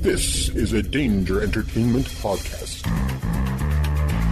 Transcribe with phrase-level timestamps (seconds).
[0.00, 2.82] This is a Danger Entertainment podcast.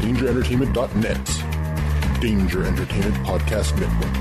[0.00, 2.20] DangerEntertainment.net.
[2.20, 4.16] Danger Entertainment Podcast Network.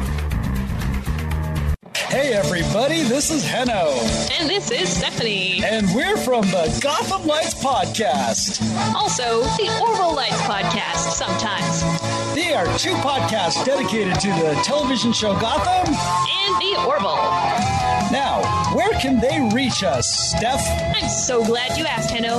[1.96, 3.92] Hey everybody, this is Heno.
[4.40, 5.62] And this is Stephanie.
[5.64, 8.62] And we're from the Gotham Lights Podcast.
[8.96, 11.84] Also, the Orville Lights Podcast sometimes.
[12.36, 17.75] They are two podcasts dedicated to the television show Gotham and the Orville.
[18.12, 18.42] Now,
[18.76, 20.62] where can they reach us, Steph?
[20.96, 22.36] I'm so glad you asked, Heno.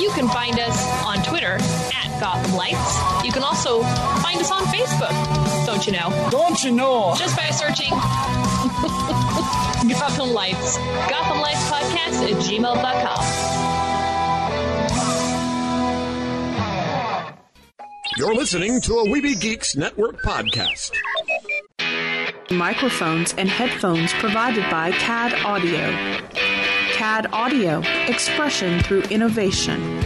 [0.00, 1.58] You can find us on Twitter
[1.94, 3.24] at Gotham Lights.
[3.24, 3.82] You can also
[4.22, 5.12] find us on Facebook,
[5.66, 6.28] don't you know?
[6.30, 7.14] Don't you know?
[7.18, 7.90] Just by searching
[9.90, 10.78] Gotham Lights.
[11.10, 13.24] Gotham Lights Podcast at gmail.com.
[18.16, 20.90] You're listening to a Weeby Geeks Network podcast.
[22.50, 25.92] Microphones and headphones provided by CAD Audio.
[26.92, 30.02] CAD Audio, expression through innovation.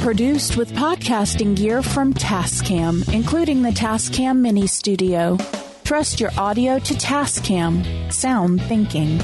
[0.00, 5.36] Produced with podcasting gear from Tascam, including the Tascam Mini Studio.
[5.82, 8.12] Trust your audio to Tascam.
[8.12, 9.20] Sound thinking.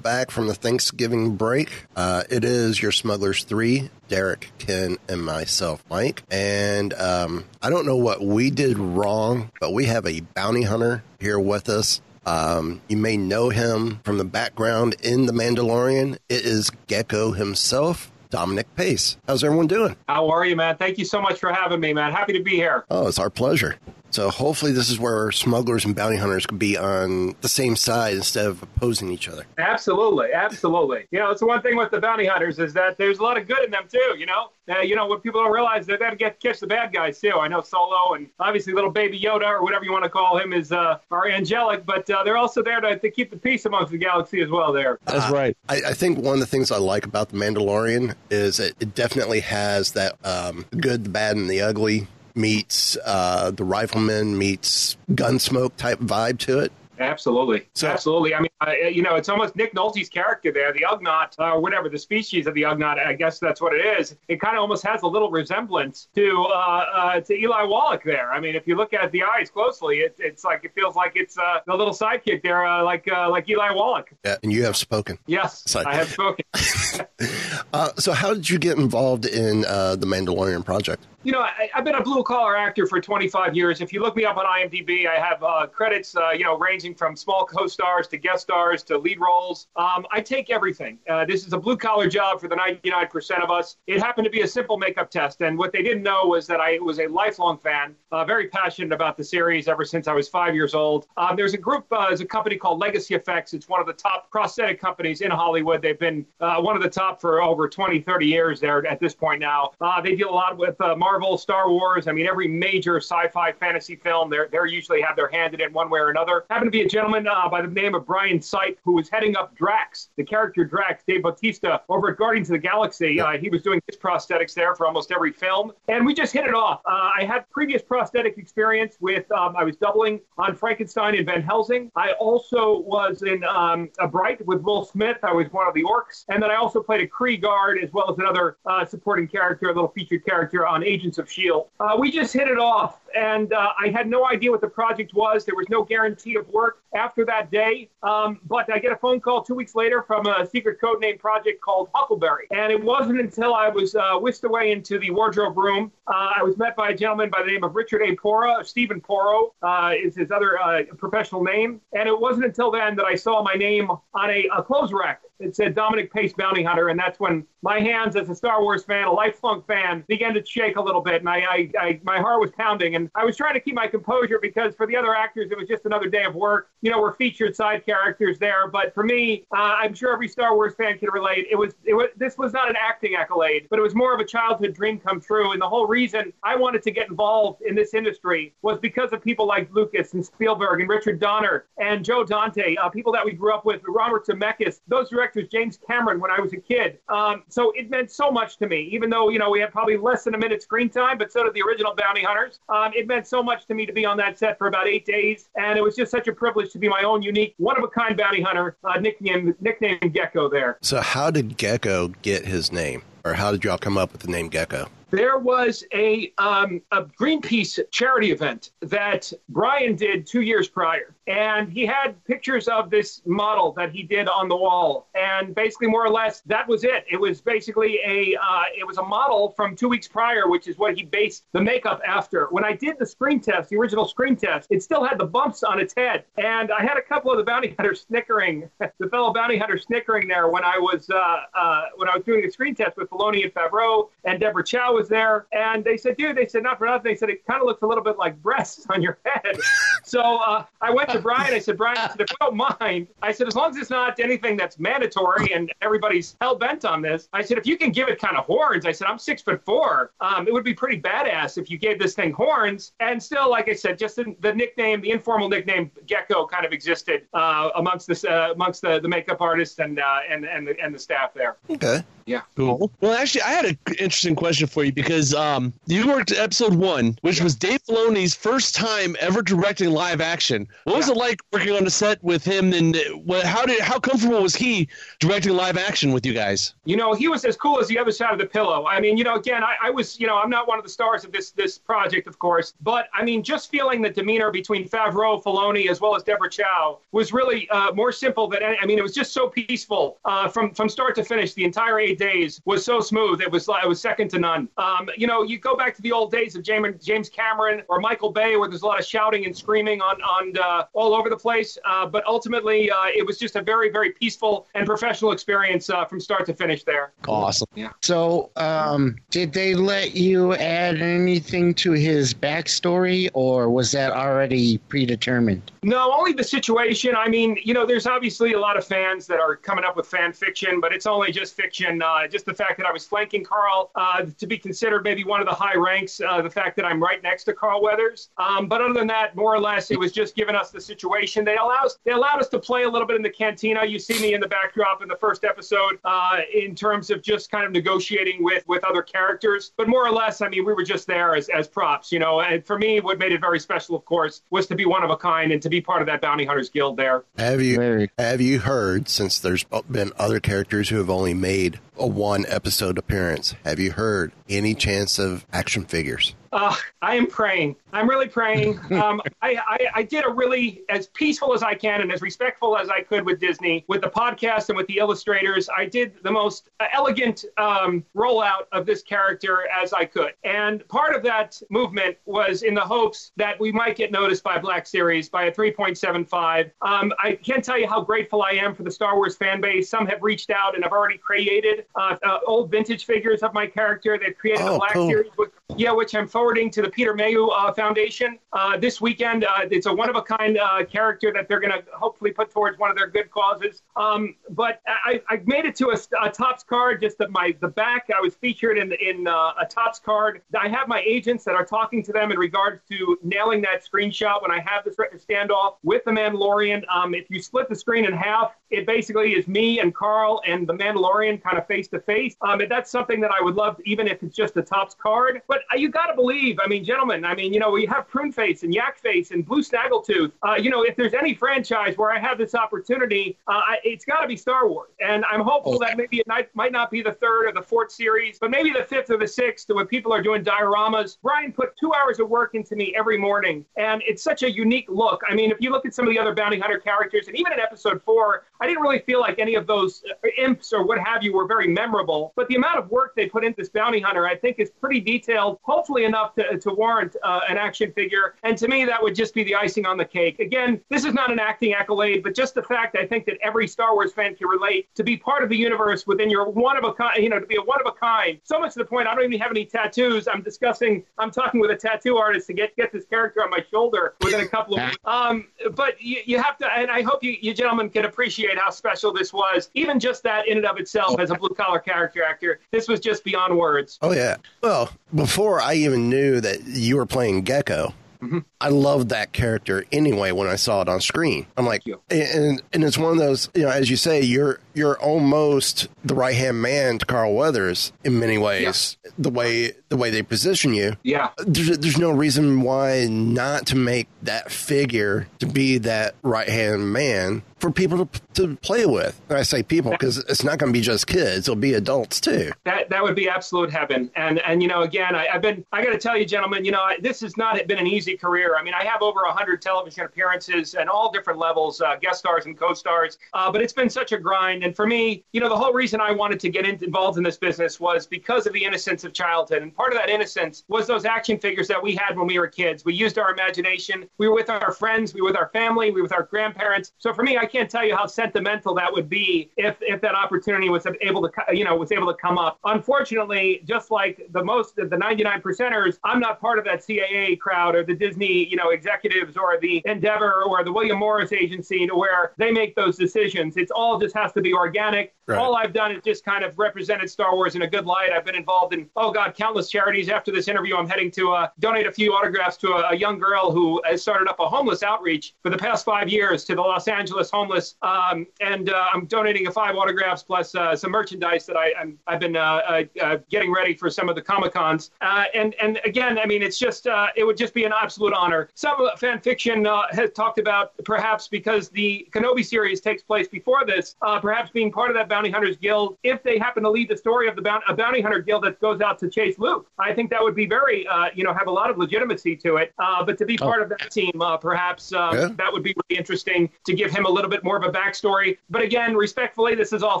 [0.02, 1.86] Back from the Thanksgiving break.
[1.94, 6.22] Uh, it is your Smugglers 3, Derek, Ken, and myself, Mike.
[6.30, 11.02] And um, I don't know what we did wrong, but we have a bounty hunter
[11.18, 12.00] here with us.
[12.26, 16.18] Um, you may know him from the background in The Mandalorian.
[16.28, 19.16] It is Gecko himself, Dominic Pace.
[19.26, 19.96] How's everyone doing?
[20.08, 20.76] How are you, man?
[20.76, 22.12] Thank you so much for having me, man.
[22.12, 22.84] Happy to be here.
[22.90, 23.76] Oh, it's our pleasure.
[24.10, 28.14] So hopefully this is where smugglers and bounty hunters could be on the same side
[28.14, 29.44] instead of opposing each other.
[29.58, 31.06] Absolutely, absolutely.
[31.10, 33.38] You know, it's the one thing with the bounty hunters is that there's a lot
[33.38, 34.16] of good in them too.
[34.18, 36.60] You know, uh, you know what people don't realize that they got to get catch
[36.60, 37.32] the bad guys too.
[37.32, 40.52] I know Solo and obviously little baby Yoda or whatever you want to call him
[40.52, 43.92] is uh, are angelic, but uh, they're also there to, to keep the peace amongst
[43.92, 44.72] the galaxy as well.
[44.72, 45.56] There, That's right.
[45.68, 48.94] I, I think one of the things I like about the Mandalorian is it, it
[48.94, 54.96] definitely has that um, good, the bad, and the ugly meets uh, the rifleman meets
[55.10, 56.72] gunsmoke type vibe to it.
[57.00, 58.34] Absolutely, absolutely.
[58.34, 61.58] I mean, uh, you know, it's almost Nick Nolte's character there, the Ugnaught, or uh,
[61.58, 62.98] whatever the species of the Ugnaught.
[62.98, 64.16] I guess that's what it is.
[64.28, 68.30] It kind of almost has a little resemblance to uh, uh, to Eli Wallach there.
[68.30, 71.12] I mean, if you look at the eyes closely, it, it's like it feels like
[71.14, 74.12] it's uh, the little sidekick there, uh, like like Eli Wallach.
[74.22, 75.18] Yeah, and you have spoken.
[75.26, 76.44] Yes, I have spoken.
[77.96, 81.06] so, how did you get involved in the Mandalorian project?
[81.22, 83.82] You know, I, have been a blue collar actor for 25 years.
[83.82, 86.94] If you look me up on IMDb, I have uh, credits, uh, you know, ranging
[86.94, 89.66] from small co stars to guest stars to lead roles.
[89.76, 90.98] Um, I take everything.
[91.06, 93.76] Uh, this is a blue collar job for the 99% of us.
[93.86, 95.42] It happened to be a simple makeup test.
[95.42, 98.94] And what they didn't know was that I was a lifelong fan, uh, very passionate
[98.94, 101.06] about the series ever since I was five years old.
[101.18, 103.52] Um, there's a group, uh, there's a company called Legacy Effects.
[103.52, 105.82] It's one of the top prosthetic companies in Hollywood.
[105.82, 109.14] They've been uh, one of the top for over 20, 30 years there at this
[109.14, 109.72] point now.
[110.02, 110.78] they deal a lot with
[111.10, 112.06] Marvel, Star Wars.
[112.06, 115.72] I mean, every major sci-fi fantasy film, they're, they're usually have their hand in it
[115.72, 116.44] one way or another.
[116.50, 119.36] Happened to be a gentleman uh, by the name of Brian Sipe who was heading
[119.36, 123.20] up Drax, the character Drax, Dave Bautista, over at Guardians of the Galaxy.
[123.20, 126.46] Uh, he was doing his prosthetics there for almost every film, and we just hit
[126.46, 126.80] it off.
[126.86, 131.42] Uh, I had previous prosthetic experience with, um, I was doubling on Frankenstein and Van
[131.42, 131.90] Helsing.
[131.96, 135.16] I also was in um, A Bright with Will Smith.
[135.24, 137.90] I was one of the orcs, and then I also played a Kree guard as
[137.92, 141.68] well as another uh, supporting character, a little featured character on Agents of Shield.
[141.80, 145.14] Uh, we just hit it off, and uh, I had no idea what the project
[145.14, 145.44] was.
[145.44, 147.88] There was no guarantee of work after that day.
[148.02, 151.18] Um, but I get a phone call two weeks later from a secret code name
[151.18, 152.46] project called Huckleberry.
[152.50, 156.42] And it wasn't until I was uh, whisked away into the wardrobe room, uh, I
[156.42, 158.16] was met by a gentleman by the name of Richard A.
[158.16, 161.80] Pora, Stephen Poro uh, is his other uh, professional name.
[161.92, 165.22] And it wasn't until then that I saw my name on a, a clothes rack
[165.40, 168.84] it said Dominic Pace Bounty Hunter, and that's when my hands, as a Star Wars
[168.84, 172.18] fan, a lifelong fan, began to shake a little bit, and I, I, I, my
[172.18, 175.14] heart was pounding, and I was trying to keep my composure because for the other
[175.14, 176.68] actors, it was just another day of work.
[176.82, 180.54] You know, we're featured side characters there, but for me, uh, I'm sure every Star
[180.54, 181.46] Wars fan can relate.
[181.50, 184.20] It was, it was, this was not an acting accolade, but it was more of
[184.20, 187.74] a childhood dream come true, and the whole reason I wanted to get involved in
[187.74, 192.24] this industry was because of people like Lucas and Spielberg and Richard Donner and Joe
[192.24, 196.30] Dante, uh, people that we grew up with, Robert Zemeckis, those directors James Cameron when
[196.30, 196.98] I was a kid.
[197.08, 199.96] Um, so it meant so much to me, even though, you know, we had probably
[199.96, 202.60] less than a minute screen time, but so did the original Bounty Hunters.
[202.68, 205.04] Um, it meant so much to me to be on that set for about eight
[205.06, 205.48] days.
[205.56, 207.88] And it was just such a privilege to be my own unique, one of a
[207.88, 210.78] kind bounty hunter, uh, nicknamed, nicknamed Gecko there.
[210.82, 213.02] So, how did Gecko get his name?
[213.24, 214.88] Or how did y'all come up with the name Gecko?
[215.10, 221.14] There was a, um, a Greenpeace charity event that Brian did two years prior.
[221.26, 225.08] And he had pictures of this model that he did on the wall.
[225.14, 227.04] And basically more or less that was it.
[227.08, 230.76] It was basically a uh, it was a model from two weeks prior which is
[230.78, 232.48] what he based the makeup after.
[232.50, 235.62] When i did the screen test the original screen test it still had the bumps
[235.62, 236.24] on its head.
[236.36, 238.68] And i had a couple of the bounty hunters snickering
[238.98, 242.42] the fellow bounty hunters snickering there when i was uh, uh, when i was doing
[242.42, 246.16] the screen test with Filoni and Favreau and Deborah Chow was there and they said
[246.16, 248.18] dude they said not for nothing they said it kind of looks a little bit
[248.18, 249.56] like breasts on your head
[250.04, 251.54] so uh, i went to Brian.
[251.54, 253.90] I said, Brian, I said, if you don't mind, I said, as long as it's
[253.90, 257.92] not anything that's mandatory and everybody's hell bent on this, I said, if you can
[257.92, 260.12] give it kind of horns, I said, I'm six foot four.
[260.20, 262.92] Um, it would be pretty badass if you gave this thing horns.
[263.00, 266.72] And still, like I said, just the, the nickname, the informal nickname Gecko kind of
[266.72, 270.80] existed uh, amongst the uh, amongst the, the makeup artists and uh, and and the,
[270.80, 271.56] and the staff there.
[271.68, 272.02] Okay.
[272.26, 272.42] Yeah.
[272.56, 272.90] Cool.
[273.00, 277.18] Well, actually, I had an interesting question for you because um, you worked episode one,
[277.22, 277.44] which yeah.
[277.44, 280.68] was Dave Filoni's first time ever directing live action.
[280.84, 281.14] What was yeah.
[281.14, 282.72] it like working on the set with him?
[282.72, 282.96] And
[283.44, 284.88] how did how comfortable was he
[285.18, 286.74] directing live action with you guys?
[286.84, 288.86] You know, he was as cool as the other side of the pillow.
[288.86, 290.90] I mean, you know, again, I, I was, you know, I'm not one of the
[290.90, 294.88] stars of this this project, of course, but I mean, just feeling the demeanor between
[294.88, 298.98] Favreau, Filoni, as well as Deborah Chow was really uh, more simple than I mean,
[298.98, 301.54] it was just so peaceful uh, from from start to finish.
[301.54, 303.40] The entire eight days was so smooth.
[303.40, 304.68] It was it was second to none.
[304.80, 308.00] Um, you know, you go back to the old days of James James Cameron or
[308.00, 311.28] Michael Bay, where there's a lot of shouting and screaming on on uh, all over
[311.28, 311.76] the place.
[311.84, 316.06] Uh, but ultimately, uh, it was just a very very peaceful and professional experience uh,
[316.06, 316.82] from start to finish.
[316.84, 317.12] There.
[317.28, 317.68] Awesome.
[317.74, 317.90] Yeah.
[318.00, 324.78] So, um, did they let you add anything to his backstory, or was that already
[324.78, 325.70] predetermined?
[325.82, 327.14] No, only the situation.
[327.14, 330.06] I mean, you know, there's obviously a lot of fans that are coming up with
[330.06, 332.00] fan fiction, but it's only just fiction.
[332.02, 335.40] Uh, just the fact that I was flanking Carl uh, to be considered maybe one
[335.40, 338.28] of the high ranks, uh, the fact that I'm right next to Carl Weathers.
[338.38, 341.44] Um, but other than that, more or less, it was just giving us the situation.
[341.44, 343.84] They allowed us, they allowed us to play a little bit in the cantina.
[343.84, 347.50] You see me in the backdrop in the first episode uh, in terms of just
[347.50, 349.72] kind of negotiating with with other characters.
[349.76, 352.40] But more or less, I mean, we were just there as, as props, you know.
[352.40, 355.10] And for me, what made it very special, of course, was to be one of
[355.10, 357.24] a kind and to be part of that bounty hunters guild there.
[357.38, 362.06] Have you have you heard since there's been other characters who have only made a
[362.06, 363.54] one episode appearance?
[363.64, 366.34] Have you heard any chance of action figures?
[366.52, 367.76] Uh, I am praying.
[367.92, 368.78] I'm really praying.
[369.00, 372.76] Um, I, I, I, did a really as peaceful as I can and as respectful
[372.76, 375.70] as I could with Disney, with the podcast and with the illustrators.
[375.74, 380.32] I did the most elegant um, rollout of this character as I could.
[380.44, 384.58] And part of that movement was in the hopes that we might get noticed by
[384.58, 386.70] Black Series by a 3.75.
[386.82, 389.88] Um, I can't tell you how grateful I am for the Star Wars fan base.
[389.88, 393.66] Some have reached out and have already created uh, uh, old vintage figures of my
[393.66, 394.18] character.
[394.18, 395.08] They've created oh, a Black cool.
[395.08, 395.30] Series,
[395.76, 399.44] yeah, which I'm forwarding to the Peter Mayhew uh, Foundation uh, this weekend.
[399.44, 402.50] Uh, it's a one of a kind uh, character that they're going to hopefully put
[402.50, 403.82] towards one of their good causes.
[403.94, 407.68] Um, but I, I, made it to a, a Topps card, just at my the
[407.68, 408.08] back.
[408.16, 410.40] I was featured in in a Topps card.
[410.58, 414.40] I have my agents that are talking to them in regards to nailing that screenshot
[414.40, 416.84] when I have this standoff with the Mandalorian.
[416.88, 420.66] Um, if you split the screen in half, it basically is me and Carl and
[420.66, 422.34] the Mandalorian kind of face to face.
[422.40, 425.42] Um, and that's something that I would love, even if it's just a Topps card.
[425.46, 428.08] But you got to believe believe, I mean, gentlemen, I mean, you know, we have
[428.08, 430.32] Prune Face and Yak Face and Blue Snaggletooth.
[430.46, 434.04] Uh, you know, if there's any franchise where I have this opportunity, uh, I, it's
[434.04, 434.90] got to be Star Wars.
[435.00, 437.90] And I'm hopeful that maybe it might, might not be the third or the fourth
[437.90, 441.18] series, but maybe the fifth or the sixth when people are doing dioramas.
[441.22, 444.86] Brian put two hours of work into me every morning, and it's such a unique
[444.88, 445.20] look.
[445.28, 447.52] I mean, if you look at some of the other bounty hunter characters, and even
[447.52, 450.98] in episode four, I didn't really feel like any of those uh, imps or what
[450.98, 452.32] have you were very memorable.
[452.36, 455.00] But the amount of work they put into this bounty hunter, I think, is pretty
[455.00, 458.34] detailed, hopefully enough to, to warrant uh, an action figure.
[458.42, 460.40] And to me, that would just be the icing on the cake.
[460.40, 463.66] Again, this is not an acting accolade, but just the fact I think that every
[463.66, 466.84] Star Wars fan can relate to be part of the universe within your one of
[466.84, 468.38] a kind, you know, to be a one of a kind.
[468.44, 470.28] So much to the point, I don't even have any tattoos.
[470.28, 473.64] I'm discussing, I'm talking with a tattoo artist to get get this character on my
[473.70, 474.96] shoulder within a couple of weeks.
[475.04, 478.70] Um, but you, you have to, and I hope you, you gentlemen can appreciate how
[478.70, 479.70] special this was.
[479.74, 483.00] Even just that in and of itself, as a blue collar character actor, this was
[483.00, 483.98] just beyond words.
[484.02, 484.36] Oh yeah.
[484.62, 488.38] Well, before I even knew that you were playing Gecko, Mm-hmm.
[488.60, 491.46] I loved that character anyway when I saw it on screen.
[491.56, 494.98] I'm like, and and it's one of those, you know, as you say, you're you're
[495.00, 498.98] almost the right hand man to Carl Weathers in many ways.
[499.18, 501.30] The way the way they position you, yeah.
[501.38, 506.92] There's there's no reason why not to make that figure to be that right hand
[506.92, 509.20] man for people to to play with.
[509.28, 512.20] And I say people because it's not going to be just kids; it'll be adults
[512.20, 512.52] too.
[512.64, 514.10] That that would be absolute heaven.
[514.16, 516.72] And and you know, again, I, I've been I got to tell you, gentlemen, you
[516.72, 518.56] know, I, this has not been an easy career.
[518.58, 522.46] I mean, I have over hundred television appearances and all different levels, uh, guest stars
[522.46, 523.18] and co-stars.
[523.32, 524.64] Uh, but it's been such a grind.
[524.64, 527.24] And for me, you know, the whole reason I wanted to get in, involved in
[527.24, 529.62] this business was because of the innocence of childhood.
[529.62, 532.48] And part of that innocence was those action figures that we had when we were
[532.48, 532.84] kids.
[532.84, 534.08] We used our imagination.
[534.18, 535.14] We were with our friends.
[535.14, 535.90] We were with our family.
[535.90, 536.92] We were with our grandparents.
[536.98, 540.14] So for me, I can't tell you how sentimental that would be if if that
[540.14, 542.58] opportunity was able to you know was able to come up.
[542.64, 547.74] Unfortunately, just like the most the 99 percenters, I'm not part of that CAA crowd
[547.74, 551.94] or the Disney you know executives or the Endeavor or the William Morris agency to
[551.94, 553.56] where they make those decisions.
[553.56, 555.14] It's all just has to be organic.
[555.26, 555.38] Right.
[555.38, 558.10] All I've done is just kind of represented Star Wars in a good light.
[558.12, 560.08] I've been involved in oh god countless charities.
[560.08, 563.18] After this interview, I'm heading to uh, donate a few autographs to a, a young
[563.18, 566.60] girl who has started up a homeless outreach for the past five years to the
[566.60, 567.39] Los Angeles homeless,
[567.82, 571.98] um, and uh, I'm donating a five autographs plus uh, some merchandise that I, I'm,
[572.06, 574.90] I've been uh, uh, uh, getting ready for some of the comic cons.
[575.00, 578.12] Uh, and and again, I mean, it's just uh, it would just be an absolute
[578.14, 578.48] honor.
[578.54, 583.64] Some fan fiction uh, has talked about perhaps because the Kenobi series takes place before
[583.66, 586.88] this, uh, perhaps being part of that bounty hunters guild if they happen to lead
[586.88, 589.68] the story of the bounty, a bounty hunter guild that goes out to chase Luke.
[589.78, 592.56] I think that would be very uh, you know have a lot of legitimacy to
[592.56, 592.72] it.
[592.78, 595.28] Uh, but to be part of that team, uh, perhaps uh, Yeah.
[595.36, 598.36] that would be really interesting to give him a little bit more of a backstory.
[598.50, 600.00] But again, respectfully, this is all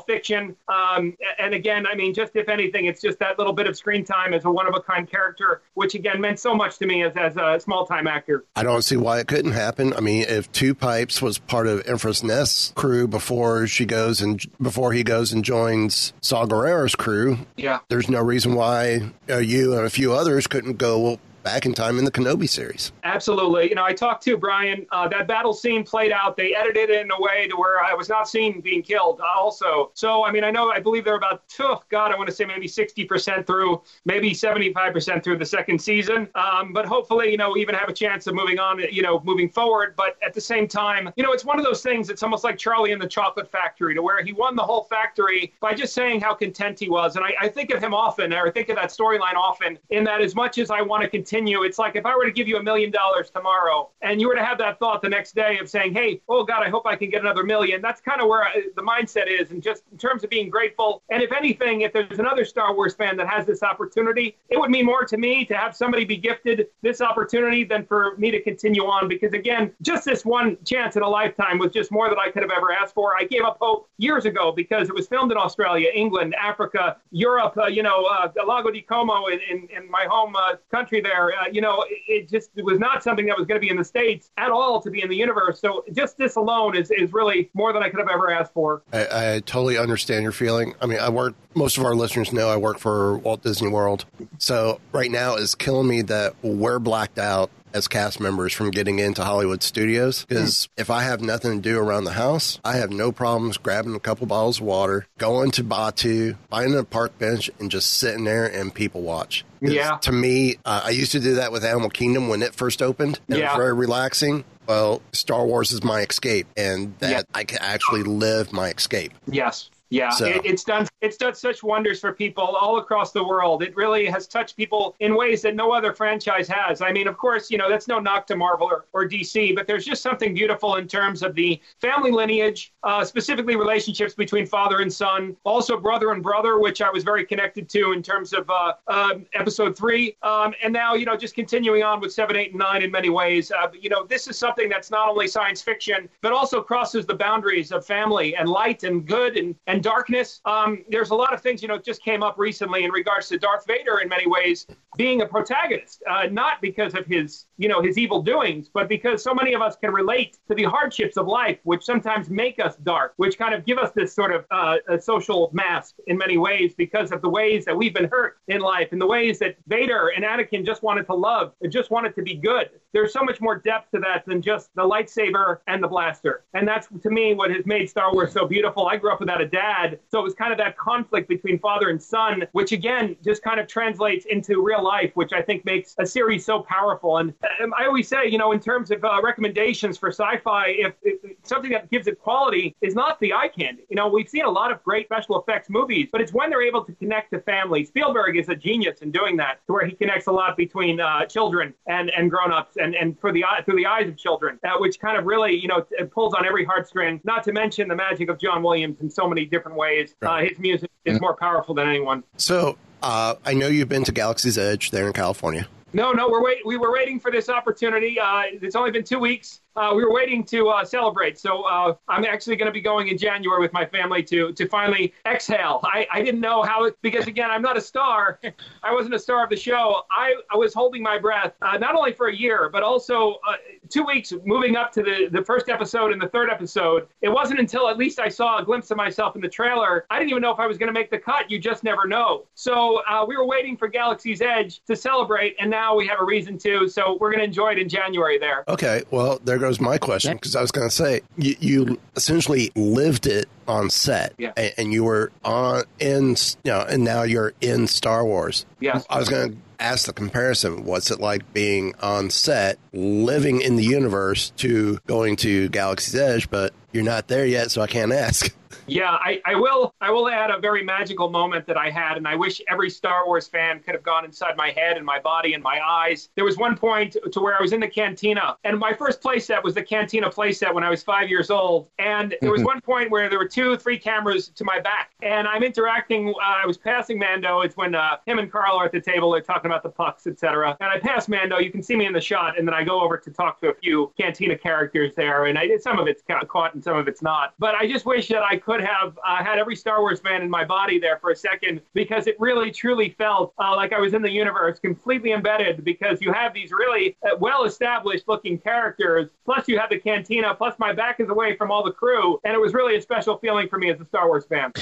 [0.00, 0.54] fiction.
[0.68, 4.04] Um, and again, I mean, just if anything, it's just that little bit of screen
[4.04, 7.02] time as a one of a kind character, which again meant so much to me
[7.02, 8.44] as, as a small time actor.
[8.56, 9.94] I don't see why it couldn't happen.
[9.94, 14.40] I mean, if Two Pipes was part of Enfys Nest's crew before she goes and
[14.60, 17.78] before he goes and joins Saw Gerrera's crew, Yeah.
[17.88, 21.98] there's no reason why uh, you and a few others couldn't go back in time
[21.98, 22.92] in the Kenobi series.
[23.04, 23.68] Absolutely.
[23.68, 24.86] You know, I talked to Brian.
[24.92, 26.36] Uh, that battle scene played out.
[26.36, 29.20] They edited it in a way to where I was not seen being killed.
[29.20, 32.28] Uh, also, so I mean, I know I believe they're about oh, God, I want
[32.28, 36.28] to say maybe sixty percent through, maybe seventy-five percent through the second season.
[36.34, 38.80] Um, but hopefully, you know, even have a chance of moving on.
[38.90, 39.94] You know, moving forward.
[39.96, 42.10] But at the same time, you know, it's one of those things.
[42.10, 45.52] It's almost like Charlie in the Chocolate Factory, to where he won the whole factory
[45.60, 47.16] by just saying how content he was.
[47.16, 50.04] And I, I think of him often, or I think of that storyline often, in
[50.04, 52.48] that as much as I want to continue, it's like if I were to give
[52.48, 55.58] you a million dollars tomorrow and you were to have that thought the next day
[55.58, 57.80] of saying, hey, oh God, I hope I can get another million.
[57.80, 59.50] That's kind of where I, the mindset is.
[59.50, 61.02] And just in terms of being grateful.
[61.10, 64.70] And if anything, if there's another Star Wars fan that has this opportunity, it would
[64.70, 68.40] mean more to me to have somebody be gifted this opportunity than for me to
[68.42, 69.08] continue on.
[69.08, 72.42] Because again, just this one chance in a lifetime was just more than I could
[72.42, 73.14] have ever asked for.
[73.18, 77.56] I gave up hope years ago because it was filmed in Australia, England, Africa, Europe,
[77.56, 81.19] uh, you know, uh, Lago di Como in, in, in my home uh, country there.
[81.28, 83.70] Uh, you know, it, it just it was not something that was going to be
[83.70, 85.60] in the States at all to be in the universe.
[85.60, 88.82] So just this alone is, is really more than I could have ever asked for.
[88.92, 90.74] I, I totally understand your feeling.
[90.80, 91.34] I mean, I work.
[91.54, 94.04] Most of our listeners know I work for Walt Disney World,
[94.38, 98.98] so right now it's killing me that we're blacked out as cast members from getting
[98.98, 100.24] into Hollywood studios.
[100.26, 103.94] Because if I have nothing to do around the house, I have no problems grabbing
[103.94, 108.24] a couple bottles of water, going to Batuu, finding a park bench, and just sitting
[108.24, 109.44] there and people watch.
[109.60, 109.98] Yeah.
[109.98, 113.20] To me, uh, I used to do that with Animal Kingdom when it first opened.
[113.28, 113.52] and It Yeah.
[113.52, 114.44] was very relaxing.
[114.66, 117.22] Well, Star Wars is my escape, and that Yeah.
[117.34, 119.12] I can actually live my escape.
[119.26, 119.68] Yes.
[119.90, 120.86] Yeah, So- it, it's done.
[121.00, 123.62] It's done such wonders for people all across the world.
[123.62, 126.82] It really has touched people in ways that no other franchise has.
[126.82, 129.66] I mean, of course, you know that's no knock to Marvel or, or DC, but
[129.66, 134.80] there's just something beautiful in terms of the family lineage, uh, specifically relationships between father
[134.80, 138.48] and son, also brother and brother, which I was very connected to in terms of
[138.50, 142.50] uh, um episode three, um, and now you know just continuing on with seven, eight,
[142.50, 143.50] and nine in many ways.
[143.50, 147.06] Uh, but, you know, this is something that's not only science fiction, but also crosses
[147.06, 150.40] the boundaries of family and light and good and, and darkness.
[150.44, 153.38] Um, there's a lot of things, you know, just came up recently in regards to
[153.38, 157.80] Darth Vader in many ways being a protagonist, uh, not because of his, you know,
[157.80, 161.26] his evil doings, but because so many of us can relate to the hardships of
[161.26, 164.76] life, which sometimes make us dark, which kind of give us this sort of uh,
[164.98, 168.88] social mask in many ways because of the ways that we've been hurt in life
[168.92, 172.22] and the ways that Vader and Anakin just wanted to love and just wanted to
[172.22, 172.70] be good.
[172.92, 176.44] There's so much more depth to that than just the lightsaber and the blaster.
[176.54, 178.86] And that's to me what has made Star Wars so beautiful.
[178.86, 179.69] I grew up without a dad,
[180.10, 183.58] so it was kind of that conflict between father and son, which again just kind
[183.60, 187.18] of translates into real life, which I think makes a series so powerful.
[187.18, 190.94] And um, I always say, you know, in terms of uh, recommendations for sci-fi, if,
[191.02, 193.84] if something that gives it quality is not the eye candy.
[193.88, 196.62] You know, we've seen a lot of great special effects movies, but it's when they're
[196.62, 197.84] able to connect to family.
[197.84, 201.26] Spielberg is a genius in doing that, to where he connects a lot between uh,
[201.26, 204.98] children and and grown-ups, and and for the through the eyes of children, uh, which
[204.98, 207.20] kind of really, you know, pulls on every heartstring.
[207.24, 210.14] Not to mention the magic of John Williams in so many different ways.
[210.22, 212.24] Uh, his music is more powerful than anyone.
[212.36, 215.66] So uh, I know you've been to Galaxy's Edge there in California.
[215.92, 216.64] No, no, we're wait.
[216.64, 218.18] We were waiting for this opportunity.
[218.20, 219.60] Uh, it's only been two weeks.
[219.76, 221.38] Uh, we were waiting to uh, celebrate.
[221.38, 224.68] So uh, I'm actually going to be going in January with my family to to
[224.68, 225.80] finally exhale.
[225.84, 228.40] I, I didn't know how it because again I'm not a star.
[228.82, 230.02] I wasn't a star of the show.
[230.10, 233.56] I, I was holding my breath uh, not only for a year but also uh,
[233.88, 237.06] two weeks moving up to the the first episode and the third episode.
[237.22, 240.06] It wasn't until at least I saw a glimpse of myself in the trailer.
[240.10, 241.50] I didn't even know if I was going to make the cut.
[241.50, 242.46] You just never know.
[242.54, 246.24] So uh, we were waiting for Galaxy's Edge to celebrate, and now we have a
[246.24, 246.88] reason to.
[246.88, 248.64] So we're going to enjoy it in January there.
[248.68, 252.70] Okay, well, there goes my question because I was going to say you, you essentially
[252.74, 254.52] lived it on set, Yeah.
[254.56, 256.30] and, and you were on in
[256.64, 258.66] you know, and now you're in Star Wars.
[258.80, 259.06] Yes.
[259.08, 260.84] I was going to ask the comparison.
[260.84, 266.50] What's it like being on set, living in the universe, to going to Galaxy's Edge?
[266.50, 268.52] But you're not there yet, so I can't ask.
[268.90, 269.94] Yeah, I, I will.
[270.00, 273.24] I will add a very magical moment that I had, and I wish every Star
[273.24, 276.28] Wars fan could have gone inside my head and my body and my eyes.
[276.34, 279.62] There was one point to where I was in the cantina, and my first playset
[279.62, 281.88] was the cantina playset when I was five years old.
[282.00, 285.46] And there was one point where there were two, three cameras to my back, and
[285.46, 286.30] I'm interacting.
[286.30, 287.60] Uh, I was passing Mando.
[287.60, 289.30] It's when uh, him and Carl are at the table.
[289.30, 290.76] They're talking about the pucks, etc.
[290.80, 291.58] And I pass Mando.
[291.58, 293.68] You can see me in the shot, and then I go over to talk to
[293.68, 297.06] a few cantina characters there, and I, some of it's ca- caught and some of
[297.06, 297.54] it's not.
[297.60, 300.50] But I just wish that I could have uh, had every Star Wars fan in
[300.50, 304.14] my body there for a second because it really truly felt uh, like I was
[304.14, 305.84] in the universe, completely embedded.
[305.84, 310.74] Because you have these really uh, well-established looking characters, plus you have the cantina, plus
[310.78, 313.68] my back is away from all the crew, and it was really a special feeling
[313.68, 314.72] for me as a Star Wars fan.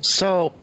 [0.00, 0.54] So,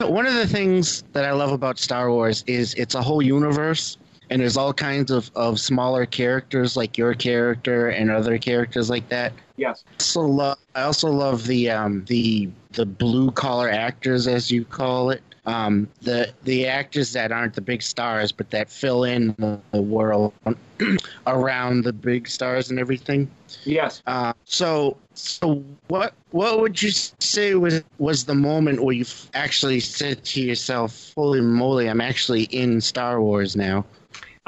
[0.00, 3.96] one of the things that I love about Star Wars is it's a whole universe,
[4.30, 9.08] and there's all kinds of, of smaller characters like your character and other characters like
[9.08, 9.32] that.
[9.58, 9.84] Yes.
[9.98, 15.10] Also love, I also love the um, the the blue collar actors, as you call
[15.10, 15.22] it.
[15.46, 19.82] Um, the the actors that aren't the big stars, but that fill in the, the
[19.82, 20.32] world
[21.26, 23.30] around the big stars and everything.
[23.64, 24.02] Yes.
[24.06, 29.80] Uh, so, so what what would you say was was the moment where you actually
[29.80, 33.84] said to yourself, "Holy moly, I'm actually in Star Wars now"?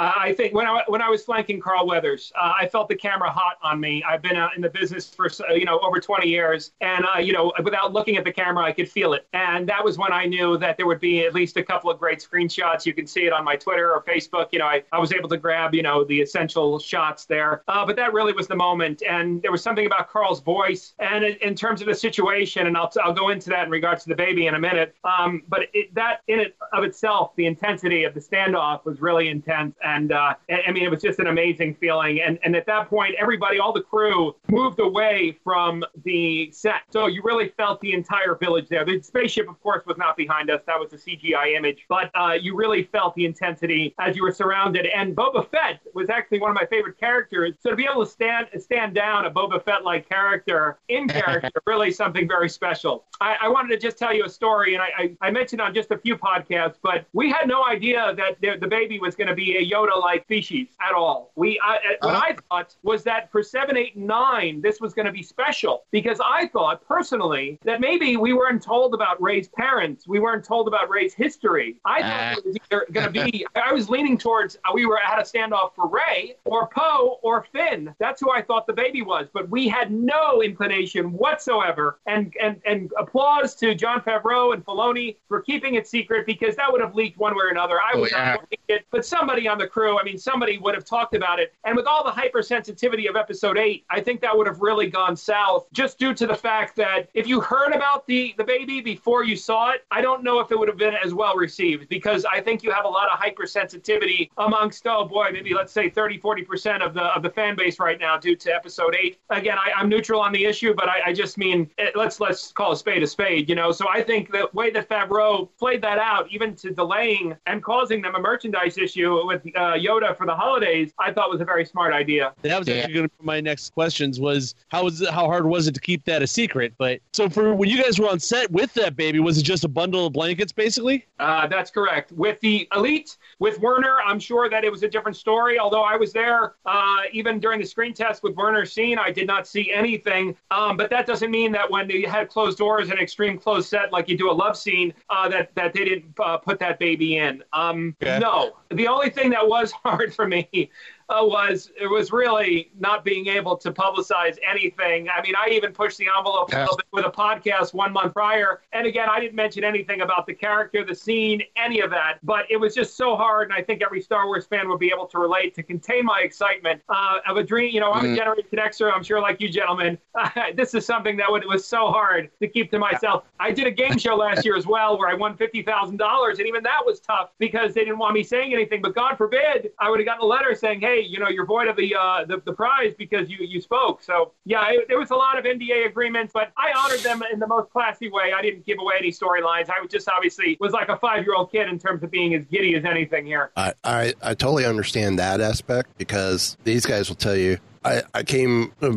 [0.01, 3.31] I think when I when I was flanking Carl Weathers, uh, I felt the camera
[3.31, 4.03] hot on me.
[4.03, 7.19] I've been uh, in the business for uh, you know over 20 years, and uh,
[7.19, 9.29] you know without looking at the camera, I could feel it.
[9.35, 11.99] And that was when I knew that there would be at least a couple of
[11.99, 12.87] great screenshots.
[12.87, 14.49] You can see it on my Twitter or Facebook.
[14.53, 17.63] You know, I, I was able to grab you know the essential shots there.
[17.69, 21.25] Uh, but that really was the moment, and there was something about Carl's voice, and
[21.25, 24.09] in, in terms of the situation, and I'll I'll go into that in regards to
[24.09, 24.95] the baby in a minute.
[25.05, 29.29] Um, but it, that in it of itself, the intensity of the standoff was really
[29.29, 29.77] intense.
[30.13, 32.21] Uh, I mean, it was just an amazing feeling.
[32.21, 36.83] And, and at that point, everybody, all the crew moved away from the set.
[36.91, 38.85] So you really felt the entire village there.
[38.85, 40.63] The spaceship, of course, was not behind us.
[40.67, 41.87] That was a CGI image.
[41.89, 44.87] But uh, you really felt the intensity as you were surrounded.
[44.87, 47.55] And Boba Fett was actually one of my favorite characters.
[47.61, 51.51] So to be able to stand stand down a Boba Fett like character in character,
[51.67, 53.05] really something very special.
[53.21, 55.75] I, I wanted to just tell you a story, and I, I, I mentioned on
[55.75, 59.29] just a few podcasts, but we had no idea that the, the baby was going
[59.29, 61.33] to be a Yoda-like species at all.
[61.37, 65.07] We, I, uh, what I thought was that for 7, 8, 9, this was going
[65.07, 70.07] to be special because I thought personally that maybe we weren't told about Rey's parents,
[70.07, 71.77] we weren't told about Rey's history.
[71.85, 73.47] I thought it was either going to be.
[73.55, 77.47] I was leaning towards uh, we were at a standoff for Rey or Poe or
[77.53, 77.95] Finn.
[77.99, 81.99] That's who I thought the baby was, but we had no inclination whatsoever.
[82.07, 86.71] And and and applause to Jon Favreau and Filoni for keeping it secret because that
[86.71, 87.79] would have leaked one way or another.
[87.81, 88.37] I Oh, would yeah.
[88.37, 91.55] not it, but somebody on the crew, I mean, somebody would have talked about it.
[91.65, 95.17] And with all the hypersensitivity of episode eight, I think that would have really gone
[95.17, 99.25] south just due to the fact that if you heard about the, the baby before
[99.25, 102.25] you saw it, I don't know if it would have been as well received because
[102.25, 106.19] I think you have a lot of hypersensitivity amongst, oh boy, maybe let's say 30,
[106.19, 109.19] 40% of the, of the fan base right now due to episode eight.
[109.31, 112.53] Again, I, I'm neutral on the issue, but I, I just mean, eh, let's, let's
[112.53, 113.73] call a spade a spade, you know?
[113.73, 118.03] So I think the way that Favreau played that out, even to delaying and causing
[118.03, 121.65] them a merchandise issue with uh, Yoda for the holidays, I thought was a very
[121.65, 122.33] smart idea.
[122.43, 125.47] That was actually going to be my next questions was how was it, how hard
[125.47, 126.75] was it to keep that a secret?
[126.79, 129.65] But so for when you guys were on set with that baby, was it just
[129.65, 131.07] a bundle of blankets basically?
[131.19, 132.13] Uh, that's correct.
[132.13, 135.59] With the elite, with Werner, I'm sure that it was a different story.
[135.59, 139.27] Although I was there, uh, even during the screen test with Werner's scene, I did
[139.27, 140.37] not see anything.
[140.51, 143.93] Um, but that doesn't mean that when they had closed doors and extreme closed set,
[143.93, 147.17] like you do a love scene, uh, that that they didn't uh, put that baby
[147.19, 147.43] in.
[147.53, 148.19] Um, Okay.
[148.19, 150.71] No, the only thing that was hard for me
[151.11, 155.09] uh, was it was really not being able to publicize anything.
[155.09, 158.15] I mean, I even pushed the envelope a little bit with a podcast one month
[158.15, 162.19] prior, and again, I didn't mention anything about the character, the scene, any of that.
[162.23, 164.91] But it was just so hard, and I think every Star Wars fan would be
[164.95, 167.75] able to relate to contain my excitement uh, of a dream.
[167.75, 168.17] You know, I'm a Mm.
[168.17, 168.93] Generation Xer.
[168.93, 169.99] I'm sure, like you gentlemen,
[170.55, 173.25] this is something that would, was so hard to keep to myself.
[173.39, 176.39] I did a game show last year as well, where I won fifty thousand dollars,
[176.39, 178.81] and even that was tough because they didn't want me saying anything.
[178.83, 181.69] But God forbid, I would have gotten a letter saying, "Hey, you know, you're void
[181.69, 185.11] of the uh, the, the prize because you you spoke." So yeah, it, there was
[185.11, 188.33] a lot of NDA agreements, but I honored them in the most classy way.
[188.37, 189.71] I didn't give away any storylines.
[189.71, 192.35] I was just obviously was like a five year old kid in terms of being
[192.35, 193.51] as giddy as anything here.
[193.57, 197.59] I, I, I totally understand that aspect because these guys will tell you.
[197.85, 198.91] I, I came uh,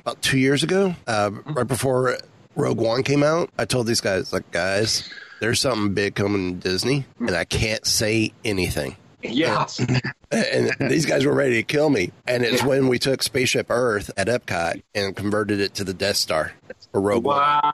[0.00, 2.18] about two years ago, uh, right before
[2.56, 3.50] Rogue One came out.
[3.58, 5.08] I told these guys, like, guys,
[5.40, 8.96] there's something big coming to Disney, and I can't say anything.
[9.22, 9.66] Yeah.
[10.32, 12.10] And these guys were ready to kill me.
[12.26, 16.16] And it's when we took Spaceship Earth at Epcot and converted it to the Death
[16.16, 16.54] Star
[16.90, 17.36] for Rogue One.
[17.36, 17.72] Wow.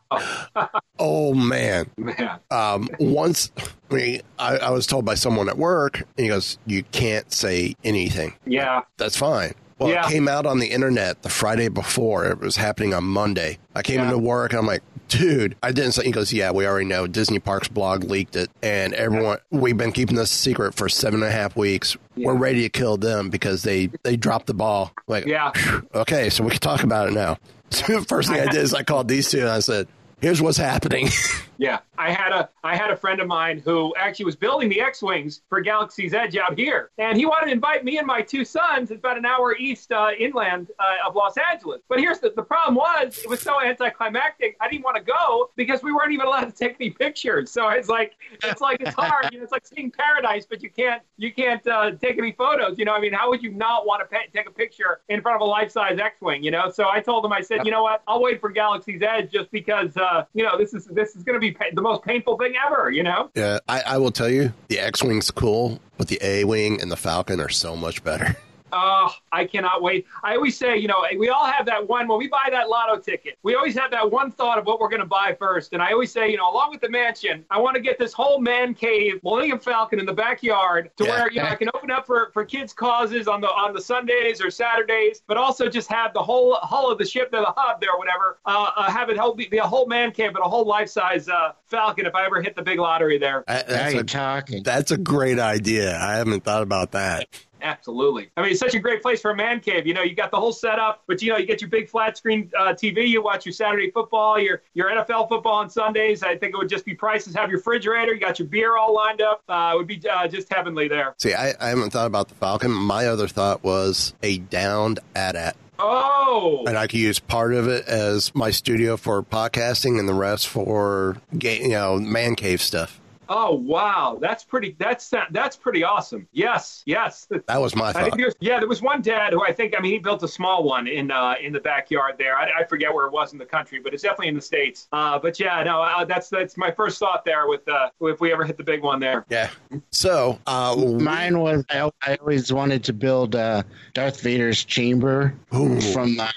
[0.98, 1.88] Oh, man.
[1.96, 2.40] Man.
[2.50, 3.52] um, once
[3.88, 7.32] I, mean, I, I was told by someone at work, and he goes, "You can't
[7.32, 8.80] say anything." Yeah.
[8.96, 9.54] That's fine.
[9.78, 10.04] Well, Yeah.
[10.04, 12.24] it came out on the internet the Friday before.
[12.26, 13.58] It was happening on Monday.
[13.76, 14.06] I came Yeah.
[14.06, 14.52] into work.
[14.52, 16.04] I'm like, dude, I didn't say.
[16.04, 17.06] He goes, yeah, we already know.
[17.06, 19.38] Disney Parks blog leaked it, and everyone.
[19.50, 21.96] We've been keeping this secret for seven and a half weeks.
[22.16, 24.92] We're ready to kill them because they they dropped the ball.
[25.06, 25.52] Like, Yeah.
[25.94, 27.38] okay, so we can talk about it now.
[27.70, 29.88] So the first thing I did is I called these two and I said,
[30.22, 31.08] "Here's what's happening."
[31.58, 34.80] Yeah, I had a I had a friend of mine who actually was building the
[34.80, 38.44] X-wings for Galaxy's Edge out here, and he wanted to invite me and my two
[38.44, 38.92] sons.
[38.92, 41.82] It's about an hour east uh, inland uh, of Los Angeles.
[41.88, 44.56] But here's the the problem was it was so anticlimactic.
[44.60, 47.50] I didn't want to go because we weren't even allowed to take any pictures.
[47.50, 48.12] So it's like
[48.44, 49.30] it's like it's hard.
[49.32, 52.78] You know, it's like seeing paradise, but you can't you can't uh, take any photos.
[52.78, 55.20] You know, I mean, how would you not want to pa- take a picture in
[55.22, 56.44] front of a life size X-wing?
[56.44, 59.02] You know, so I told him I said, you know what, I'll wait for Galaxy's
[59.02, 61.82] Edge just because uh, you know this is this is going to be pa- the
[61.82, 62.90] most painful thing ever.
[62.90, 63.30] You know.
[63.34, 66.90] Yeah, I, I will tell you, the X Wing's cool, but the A Wing and
[66.90, 68.36] the Falcon are so much better.
[68.72, 70.06] Oh, I cannot wait.
[70.22, 72.98] I always say, you know, we all have that one when we buy that lotto
[73.00, 73.38] ticket.
[73.42, 75.72] We always have that one thought of what we're going to buy first.
[75.72, 78.12] And I always say, you know, along with the mansion, I want to get this
[78.12, 81.10] whole man cave, Millennium Falcon in the backyard to Yeah.
[81.10, 83.80] where, you know, I can open up for, for kids' causes on the on the
[83.80, 87.54] Sundays or Saturdays, but also just have the whole hull of the ship there, the
[87.56, 88.38] hub there, or whatever.
[88.44, 91.28] Uh, uh, have it whole, be a whole man cave, but a whole life size
[91.28, 93.44] uh, Falcon if I ever hit the big lottery there.
[93.48, 94.62] I- That's you're a, talking.
[94.62, 95.98] that's a great idea.
[95.98, 97.28] I haven't thought about that.
[97.62, 98.30] Absolutely.
[98.36, 99.86] I mean, it's such a great place for a man cave.
[99.86, 102.16] You know, you got the whole setup, but you know, you get your big flat
[102.16, 103.06] screen uh, TV.
[103.08, 106.22] You watch your Saturday football, your your NFL football on Sundays.
[106.22, 107.34] I think it would just be prices.
[107.34, 108.14] Have your refrigerator.
[108.14, 109.42] You got your beer all lined up.
[109.48, 111.14] Uh, it would be uh, just heavenly there.
[111.18, 112.70] See, I, I haven't thought about the Falcon.
[112.70, 115.56] My other thought was a downed AT-AT.
[115.80, 120.14] Oh, And I could use part of it as my studio for podcasting and the
[120.14, 123.00] rest for, ga- you know, man cave stuff.
[123.28, 124.74] Oh wow, that's pretty.
[124.78, 126.26] That's that's pretty awesome.
[126.32, 127.28] Yes, yes.
[127.46, 128.16] That was my I thought.
[128.16, 130.64] think yeah, there was one dad who I think I mean he built a small
[130.64, 132.36] one in uh, in the backyard there.
[132.36, 134.88] I, I forget where it was in the country, but it's definitely in the states.
[134.92, 138.32] Uh, but yeah, no, uh, that's that's my first thought there with uh, if we
[138.32, 139.26] ever hit the big one there.
[139.28, 139.50] Yeah.
[139.90, 143.62] So uh, Mine was I, I always wanted to build uh,
[143.94, 145.80] Darth Vader's chamber Ooh.
[145.80, 146.32] from the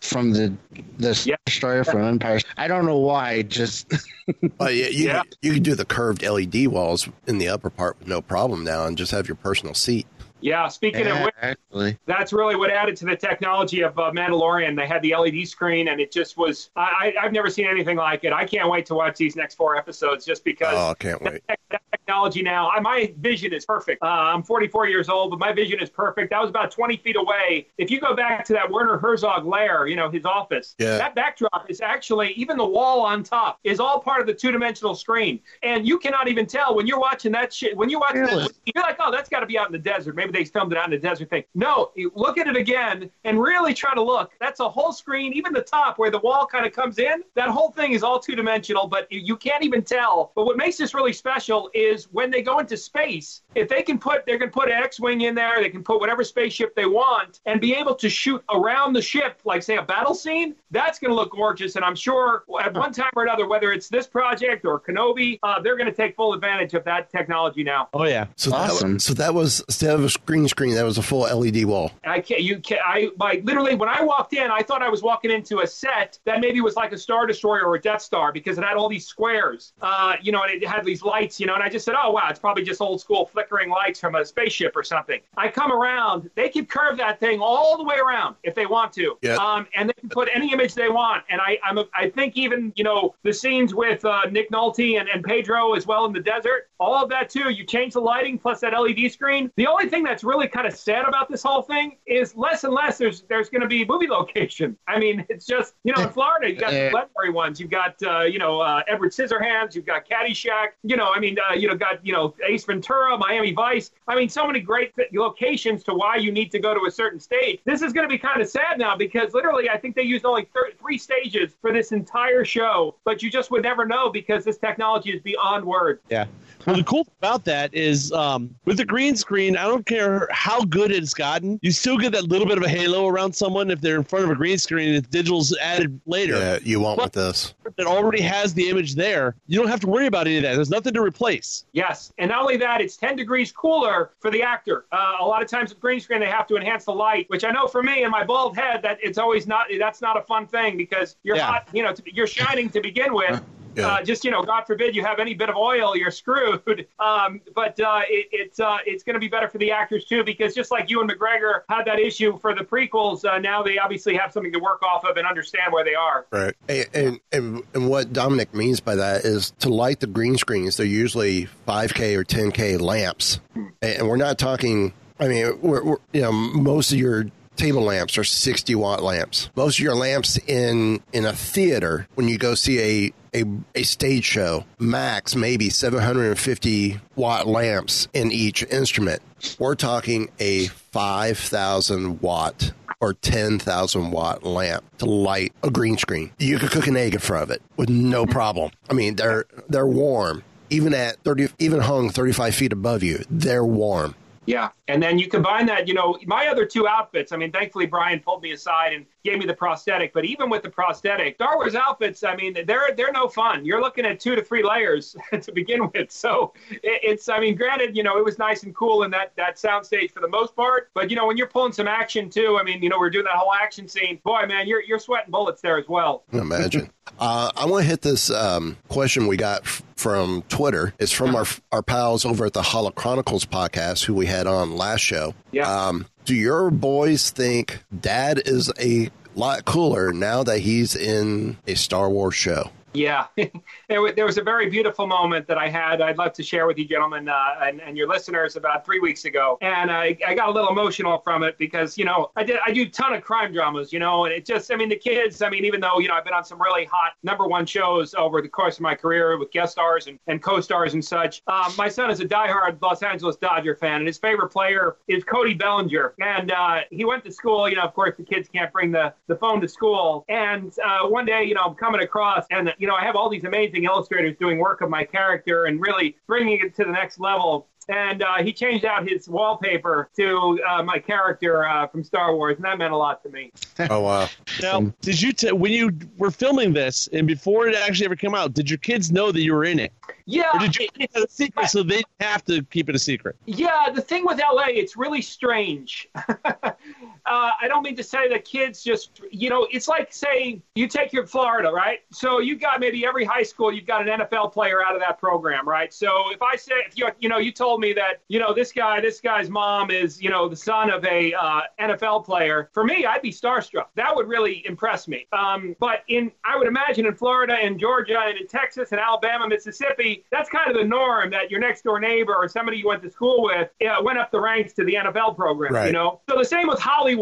[0.00, 0.52] from the
[0.98, 1.36] the Yeah.
[1.46, 2.40] destroyer from Empire.
[2.56, 3.42] I don't know why.
[3.42, 3.92] Just
[4.60, 5.22] uh, yeah, you, Yeah.
[5.42, 8.84] you can do the curved LED walls in the upper part with no problem now,
[8.86, 10.06] and just have your personal seat.
[10.40, 11.98] Yeah, speaking of which, actually.
[12.06, 14.76] that's really what added to the technology of uh, Mandalorian.
[14.76, 16.70] They had the LED screen, and it just was.
[16.76, 18.32] I, I've never seen anything like it.
[18.32, 21.42] I can't wait to watch these next four episodes, just because Oh, I can't wait.
[21.48, 22.68] that, that technology now.
[22.70, 24.02] I, my vision is perfect.
[24.02, 26.30] Uh, I'm 44 years old, but my vision is perfect.
[26.30, 27.68] That was about 20 feet away.
[27.78, 30.74] If you go back to that Werner Herzog lair, you know his office.
[30.78, 30.98] Yeah.
[30.98, 34.94] That backdrop is actually even the wall on top is all part of the two-dimensional
[34.94, 37.74] screen, and you cannot even tell when you're watching that shit.
[37.76, 38.44] When you watch Really?
[38.44, 40.14] that, you're like, oh, that's got to be out in the desert.
[40.14, 41.44] Maybe they filmed it out in the desert thing.
[41.54, 44.32] No, you look at it again and really try to look.
[44.40, 47.22] That's a whole screen, even the top where the wall kind of comes in.
[47.34, 50.32] That whole thing is all two dimensional, but you can't even tell.
[50.34, 53.98] But what makes this really special is when they go into space, if they can
[53.98, 57.40] put, they can put an X-wing in there, they can put whatever spaceship they want,
[57.46, 60.54] and be able to shoot around the ship, like say a battle scene.
[60.70, 63.88] That's going to look gorgeous, and I'm sure at one time or another, whether it's
[63.88, 67.88] this project or Kenobi, uh, they're going to take full advantage of that technology now.
[67.94, 68.26] Oh yeah.
[68.36, 68.94] So Awesome.
[68.94, 71.90] That, so that was instead of green screen, that was a full LED wall.
[72.04, 72.42] I can't.
[72.42, 72.80] You can't.
[72.84, 76.18] I like literally when I walked in, I thought I was walking into a set
[76.24, 78.88] that maybe was like a Star Destroyer or a Death Star because it had all
[78.88, 81.54] these squares, uh, you know, and it had these lights, you know.
[81.54, 84.24] And I just said, oh wow, it's probably just old school flickering lights from a
[84.24, 85.20] spaceship or something.
[85.36, 88.92] I come around, they can curve that thing all the way around if they want
[88.94, 89.36] to, Yeah.
[89.36, 91.24] um, and they can put any image they want.
[91.30, 94.98] And I, I'm, a, I think even you know the scenes with uh, Nick Nolte
[95.00, 97.50] and, and Pedro as well in the desert, all of that too.
[97.50, 99.50] You change the lighting plus that LED screen.
[99.56, 102.72] The only thing that's really kind of sad about this whole thing is less and
[102.72, 104.76] less there's there's going to be movie location.
[104.86, 107.60] I mean, it's just you know in Florida you got the legendary ones.
[107.60, 109.74] You've got uh, you know uh, Edward Scissorhands.
[109.74, 110.68] You've got Caddyshack.
[110.82, 113.90] You know, I mean, uh, you know, got you know Ace Ventura, Miami Vice.
[114.08, 117.20] I mean, so many great locations to why you need to go to a certain
[117.20, 117.60] stage.
[117.64, 120.24] This is going to be kind of sad now because literally I think they used
[120.24, 124.44] only thir- three stages for this entire show, but you just would never know because
[124.44, 126.02] this technology is beyond words.
[126.08, 126.26] Yeah.
[126.66, 130.28] Well, the cool thing about that is um, with the green screen, I don't care
[130.32, 133.70] how good it's gotten, you still get that little bit of a halo around someone
[133.70, 136.36] if they're in front of a green screen and the digital's added later.
[136.38, 137.54] Yeah, you won't with this.
[137.78, 139.36] It already has the image there.
[139.46, 140.54] You don't have to worry about any of that.
[140.54, 141.64] There's nothing to replace.
[141.72, 144.86] Yes, and not only that, it's 10 degrees cooler for the actor.
[144.90, 147.44] Uh, a lot of times with green screen, they have to enhance the light, which
[147.44, 149.66] I know for me and my bald head that it's always not.
[149.78, 151.46] That's not a fun thing because you're Yeah.
[151.46, 151.68] hot.
[151.72, 153.40] You know, to, you're shining to begin with.
[153.76, 153.88] Yeah.
[153.88, 156.86] Uh, just you know, God forbid you have any bit of oil, you're screwed.
[156.98, 160.24] Um, but uh, it, it's uh, it's going to be better for the actors too,
[160.24, 164.16] because just like Ewan McGregor had that issue for the prequels, uh, now they obviously
[164.16, 166.26] have something to work off of and understand where they are.
[166.30, 166.54] Right.
[166.68, 170.76] And, and and and what Dominic means by that is to light the green screens.
[170.76, 173.40] They're usually 5K or 10K lamps,
[173.82, 174.92] and we're not talking.
[175.20, 179.50] I mean, we're, we're you know most of your table lamps are 60 watt lamps.
[179.56, 183.44] Most of your lamps in in a theater when you go see a a,
[183.74, 189.22] a stage show, max maybe 750 watt lamps in each instrument.
[189.58, 196.32] We're talking a 5,000 watt or 10,000 watt lamp to light a green screen.
[196.38, 198.70] You could cook an egg in front of it with no problem.
[198.88, 200.42] I mean, they're they're warm.
[200.70, 204.14] Even at 30 even hung 35 feet above you, they're warm.
[204.46, 204.70] Yeah.
[204.88, 207.32] And then you combine that, you know, my other two outfits.
[207.32, 210.12] I mean, thankfully, Brian pulled me aside and gave me the prosthetic.
[210.12, 213.64] But even with the prosthetic, Star Wars outfits, I mean, they're they're no fun.
[213.64, 216.10] You're looking at two to three layers to begin with.
[216.12, 219.32] So it, it's, I mean, granted, you know, it was nice and cool in that
[219.36, 220.90] that soundstage for the most part.
[220.94, 223.24] But you know, when you're pulling some action too, I mean, you know, we're doing
[223.24, 224.20] that whole action scene.
[224.24, 226.22] Boy, man, you're you're sweating bullets there as well.
[226.32, 226.90] Imagine.
[227.18, 230.94] uh, I want to hit this um, question we got f- from Twitter.
[231.00, 234.75] It's from our our pals over at the Holo Chronicles podcast, who we had on
[234.76, 235.34] last show.
[235.52, 235.70] Yeah.
[235.70, 241.74] Um, do your boys think Dad is a lot cooler now that he's in a
[241.74, 242.70] Star Wars show?
[242.96, 246.00] Yeah, there, there was a very beautiful moment that I had.
[246.00, 249.26] I'd love to share with you, gentlemen, uh, and, and your listeners about three weeks
[249.26, 252.58] ago, and I, I got a little emotional from it because you know I did
[252.64, 254.96] I do a ton of crime dramas, you know, and it just I mean the
[254.96, 255.42] kids.
[255.42, 258.14] I mean even though you know I've been on some really hot number one shows
[258.14, 261.42] over the course of my career with guest stars and, and co-stars and such.
[261.46, 265.22] Um, my son is a diehard Los Angeles Dodger fan, and his favorite player is
[265.22, 267.68] Cody Bellinger, and uh, he went to school.
[267.68, 271.06] You know, of course the kids can't bring the the phone to school, and uh,
[271.06, 273.42] one day you know I'm coming across and you you know, I have all these
[273.42, 277.66] amazing illustrators doing work of my character and really bringing it to the next level
[277.88, 282.56] and uh, he changed out his wallpaper to uh, my character uh, from Star Wars,
[282.56, 283.52] and that meant a lot to me.
[283.88, 284.28] Oh wow!
[284.60, 288.34] Now, did you t- when you were filming this and before it actually ever came
[288.34, 288.54] out?
[288.54, 289.92] Did your kids know that you were in it?
[290.24, 292.98] Yeah, or did you keep it a secret so they have to keep it a
[292.98, 293.36] secret?
[293.44, 296.08] Yeah, the thing with LA, it's really strange.
[297.26, 300.86] uh, I don't mean to say that kids just, you know, it's like saying you
[300.86, 302.00] take your Florida, right?
[302.12, 305.18] So you've got maybe every high school, you've got an NFL player out of that
[305.18, 305.92] program, right?
[305.92, 308.72] So if I say, if you, you know, you told me that, you know, this
[308.72, 312.84] guy, this guy's mom is, you know, the son of a uh, NFL player, for
[312.84, 313.86] me, I'd be starstruck.
[313.96, 315.26] That would really impress me.
[315.32, 319.48] Um, but in, I would imagine in Florida and Georgia and in Texas and Alabama,
[319.48, 323.02] Mississippi, that's kind of the norm that your next door neighbor or somebody you went
[323.02, 325.86] to school with uh, went up the ranks to the NFL program, Right.
[325.88, 326.20] you know?
[326.30, 327.15] So the same with Hollywood.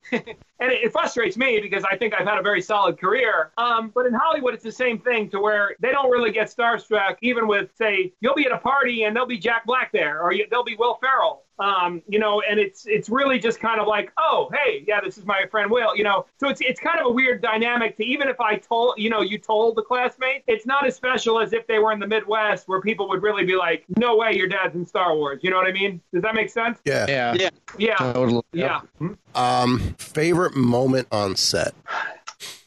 [0.12, 0.22] and
[0.60, 3.52] it, it frustrates me because I think I've had a very solid career.
[3.58, 7.16] Um, but in Hollywood, it's the same thing to where they don't really get starstruck,
[7.22, 10.32] even with, say, you'll be at a party and there'll be Jack Black there, or
[10.32, 11.45] you, there'll be Will Ferrell.
[11.58, 15.16] Um, you know, and it's it's really just kind of like, oh, hey, yeah, this
[15.16, 16.26] is my friend Will, you know.
[16.38, 19.22] So it's it's kind of a weird dynamic to even if I told, you know,
[19.22, 22.68] you told the classmate, it's not as special as if they were in the Midwest
[22.68, 25.40] where people would really be like, no way, your dad's in Star Wars.
[25.42, 26.00] You know what I mean?
[26.12, 26.78] Does that make sense?
[26.84, 27.06] Yeah.
[27.08, 27.34] Yeah.
[27.34, 27.50] Yeah.
[27.78, 27.96] Yeah.
[27.96, 28.42] Totally.
[28.52, 28.80] Yeah.
[28.98, 29.12] Hmm?
[29.34, 31.74] Um, favorite moment on set.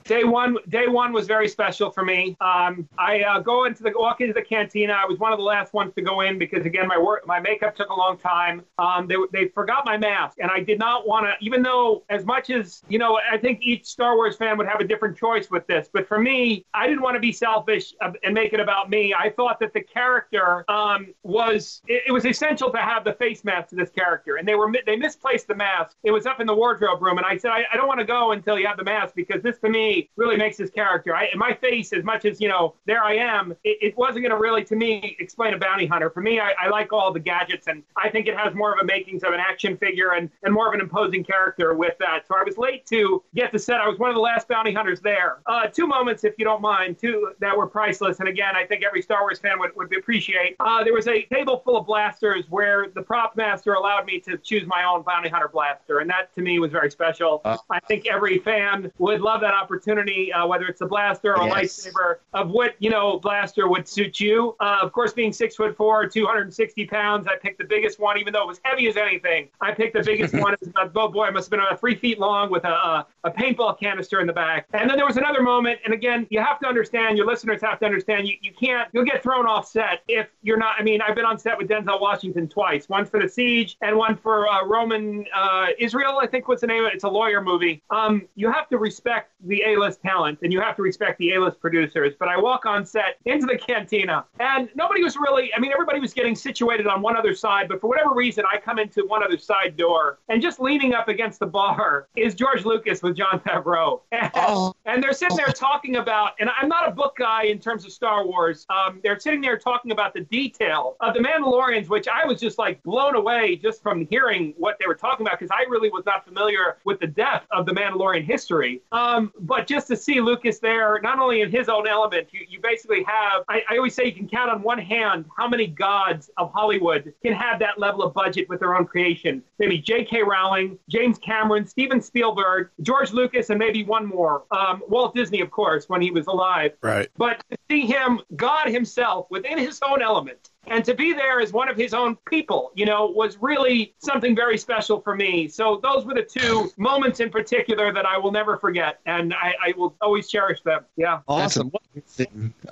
[0.09, 2.35] Day one, day one was very special for me.
[2.41, 4.93] Um, I uh, go into the walk into the cantina.
[4.93, 7.39] I was one of the last ones to go in because again, my work, my
[7.39, 8.63] makeup took a long time.
[8.79, 11.45] Um, they they forgot my mask, and I did not want to.
[11.45, 14.79] Even though, as much as you know, I think each Star Wars fan would have
[14.79, 15.91] a different choice with this.
[15.93, 19.13] But for me, I didn't want to be selfish and make it about me.
[19.13, 23.43] I thought that the character um, was it, it was essential to have the face
[23.43, 25.97] mask to this character, and they were they misplaced the mask.
[26.01, 28.07] It was up in the wardrobe room, and I said I, I don't want to
[28.07, 31.15] go until you have the mask because this to me really makes this character.
[31.15, 33.51] I, my face, as much as you know, there I am.
[33.63, 36.09] It, it wasn't going to really, to me, explain a bounty hunter.
[36.09, 38.79] For me, I, I like all the gadgets, and I think it has more of
[38.79, 42.27] a makings of an action figure and, and more of an imposing character with that.
[42.27, 43.81] So I was late to get the set.
[43.81, 45.39] I was one of the last bounty hunters there.
[45.45, 48.19] Uh, two moments, if you don't mind, two that were priceless.
[48.19, 50.55] And again, I think every Star Wars fan would, would appreciate.
[50.59, 54.37] Uh, there was a table full of blasters where the prop master allowed me to
[54.37, 57.41] choose my own bounty hunter blaster, and that to me was very special.
[57.69, 61.51] I think every fan would love that opportunity, uh, whether it's a blaster or a
[61.51, 64.55] lightsaber, of what you know blaster would suit you.
[64.59, 68.33] Uh, of course, being six foot four, 260 pounds, I picked the biggest one, even
[68.33, 69.49] though it was heavy as anything.
[69.61, 70.53] I picked the biggest one.
[70.53, 72.69] It was about, oh boy, it must have been about three feet long with a,
[72.69, 74.67] a, a paintball canister in the back.
[74.73, 77.79] And then there was another moment, and again, you have to understand, your listeners have
[77.79, 80.75] to understand, you, you can't, you'll get thrown off set if you're not.
[80.77, 83.95] I mean, I've been on set with Denzel Washington twice, one for The Siege and
[83.97, 86.95] one for uh, Roman uh, Israel, I think was the name of it.
[86.95, 87.81] It's a lawyer movie.
[87.89, 91.59] Um, you have to respect the A-list talent and you have to respect the A-list
[91.59, 92.13] producers.
[92.19, 95.53] But I walk on set into the cantina, and nobody was really.
[95.55, 98.57] I mean, everybody was getting situated on one other side, but for whatever reason, I
[98.59, 102.65] come into one other side door, and just leaning up against the bar is George
[102.65, 104.73] Lucas with Jon Favreau, and, Oh.
[104.85, 106.33] and they're sitting there talking about.
[106.39, 108.65] And I'm not a book guy in terms of Star Wars.
[108.69, 112.57] Um, they're sitting there talking about the detail of the Mandalorians, which I was just
[112.57, 116.05] like blown away just from hearing what they were talking about because I really was
[116.05, 118.81] not familiar with the depth of the Mandalorian history.
[118.91, 122.59] Um, but just to see Lucas there, not only in his own element, you, you
[122.61, 126.29] basically have, I, I always say you can count on one hand how many gods
[126.37, 129.43] of Hollywood can have that level of budget with their own creation.
[129.57, 130.23] Maybe J.K.
[130.23, 134.43] Rowling, James Cameron, Steven Spielberg, George Lucas, and maybe one more.
[134.51, 136.73] Um, Walt Disney, of course, when he was alive.
[136.81, 137.09] Right.
[137.17, 141.51] But to see him, God himself, within his own element, and to be there as
[141.51, 145.47] one of his own people, you know, was really something very special for me.
[145.47, 149.55] So those were the two moments in particular that I will never forget, and I,
[149.61, 150.85] I will always cherish them.
[150.95, 151.21] Yeah.
[151.27, 151.69] Awesome.
[151.69, 151.81] What,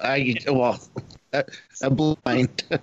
[0.02, 0.80] I well,
[1.82, 2.64] a blind.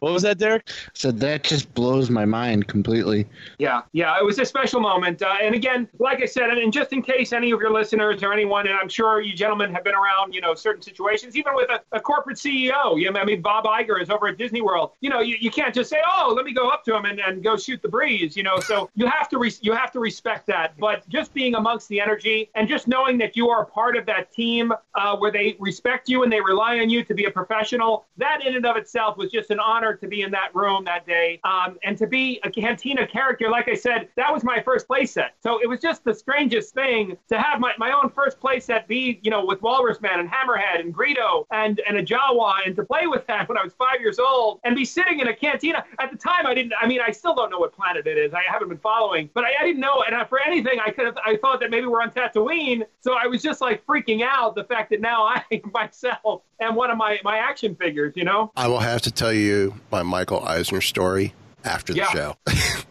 [0.00, 0.68] what was that, Derek?
[0.92, 3.26] So that just blows my mind completely.
[3.58, 5.22] Yeah, yeah, it was a special moment.
[5.22, 8.22] Uh, and again, like I said, and, and just in case any of your listeners
[8.22, 11.54] or anyone, and I'm sure you gentlemen have been around, you know, certain situations, even
[11.54, 13.00] with a, a corporate CEO.
[13.00, 14.92] You know, I mean, Bob Iger is over at Disney World.
[15.00, 17.20] You know, you, you can't just say, oh, let me go up to him and,
[17.20, 18.36] and go shoot the breeze.
[18.36, 20.78] You know, so you have to re- you have to respect that.
[20.78, 24.32] But just being amongst the energy and just knowing that you are part of that
[24.32, 28.06] team uh, where they respect you and they rely on you to be a professional,
[28.16, 30.84] that in and of itself was was just an honor to be in that room
[30.84, 33.48] that day um, and to be a Cantina character.
[33.48, 35.30] Like I said, that was my first playset.
[35.42, 39.18] So it was just the strangest thing to have my, my own first playset be,
[39.22, 42.84] you know, with Walrus Man and Hammerhead and Greedo and, and a Jawa and to
[42.84, 45.84] play with that when I was five years old and be sitting in a cantina.
[45.98, 48.34] At the time, I didn't, I mean, I still don't know what planet it is.
[48.34, 50.04] I haven't been following, but I, I didn't know.
[50.06, 52.84] And for anything, I could have, I thought that maybe we're on Tatooine.
[53.00, 56.90] So I was just like freaking out the fact that now I myself am one
[56.90, 58.52] of my, my action figures, you know?
[58.56, 62.10] I will have to tell you my Michael Eisner story after the Yeah.
[62.12, 62.36] show.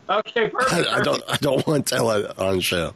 [0.10, 0.88] Okay, perfect.
[0.90, 1.24] I, I don't.
[1.28, 2.94] I don't want to tell it on the show.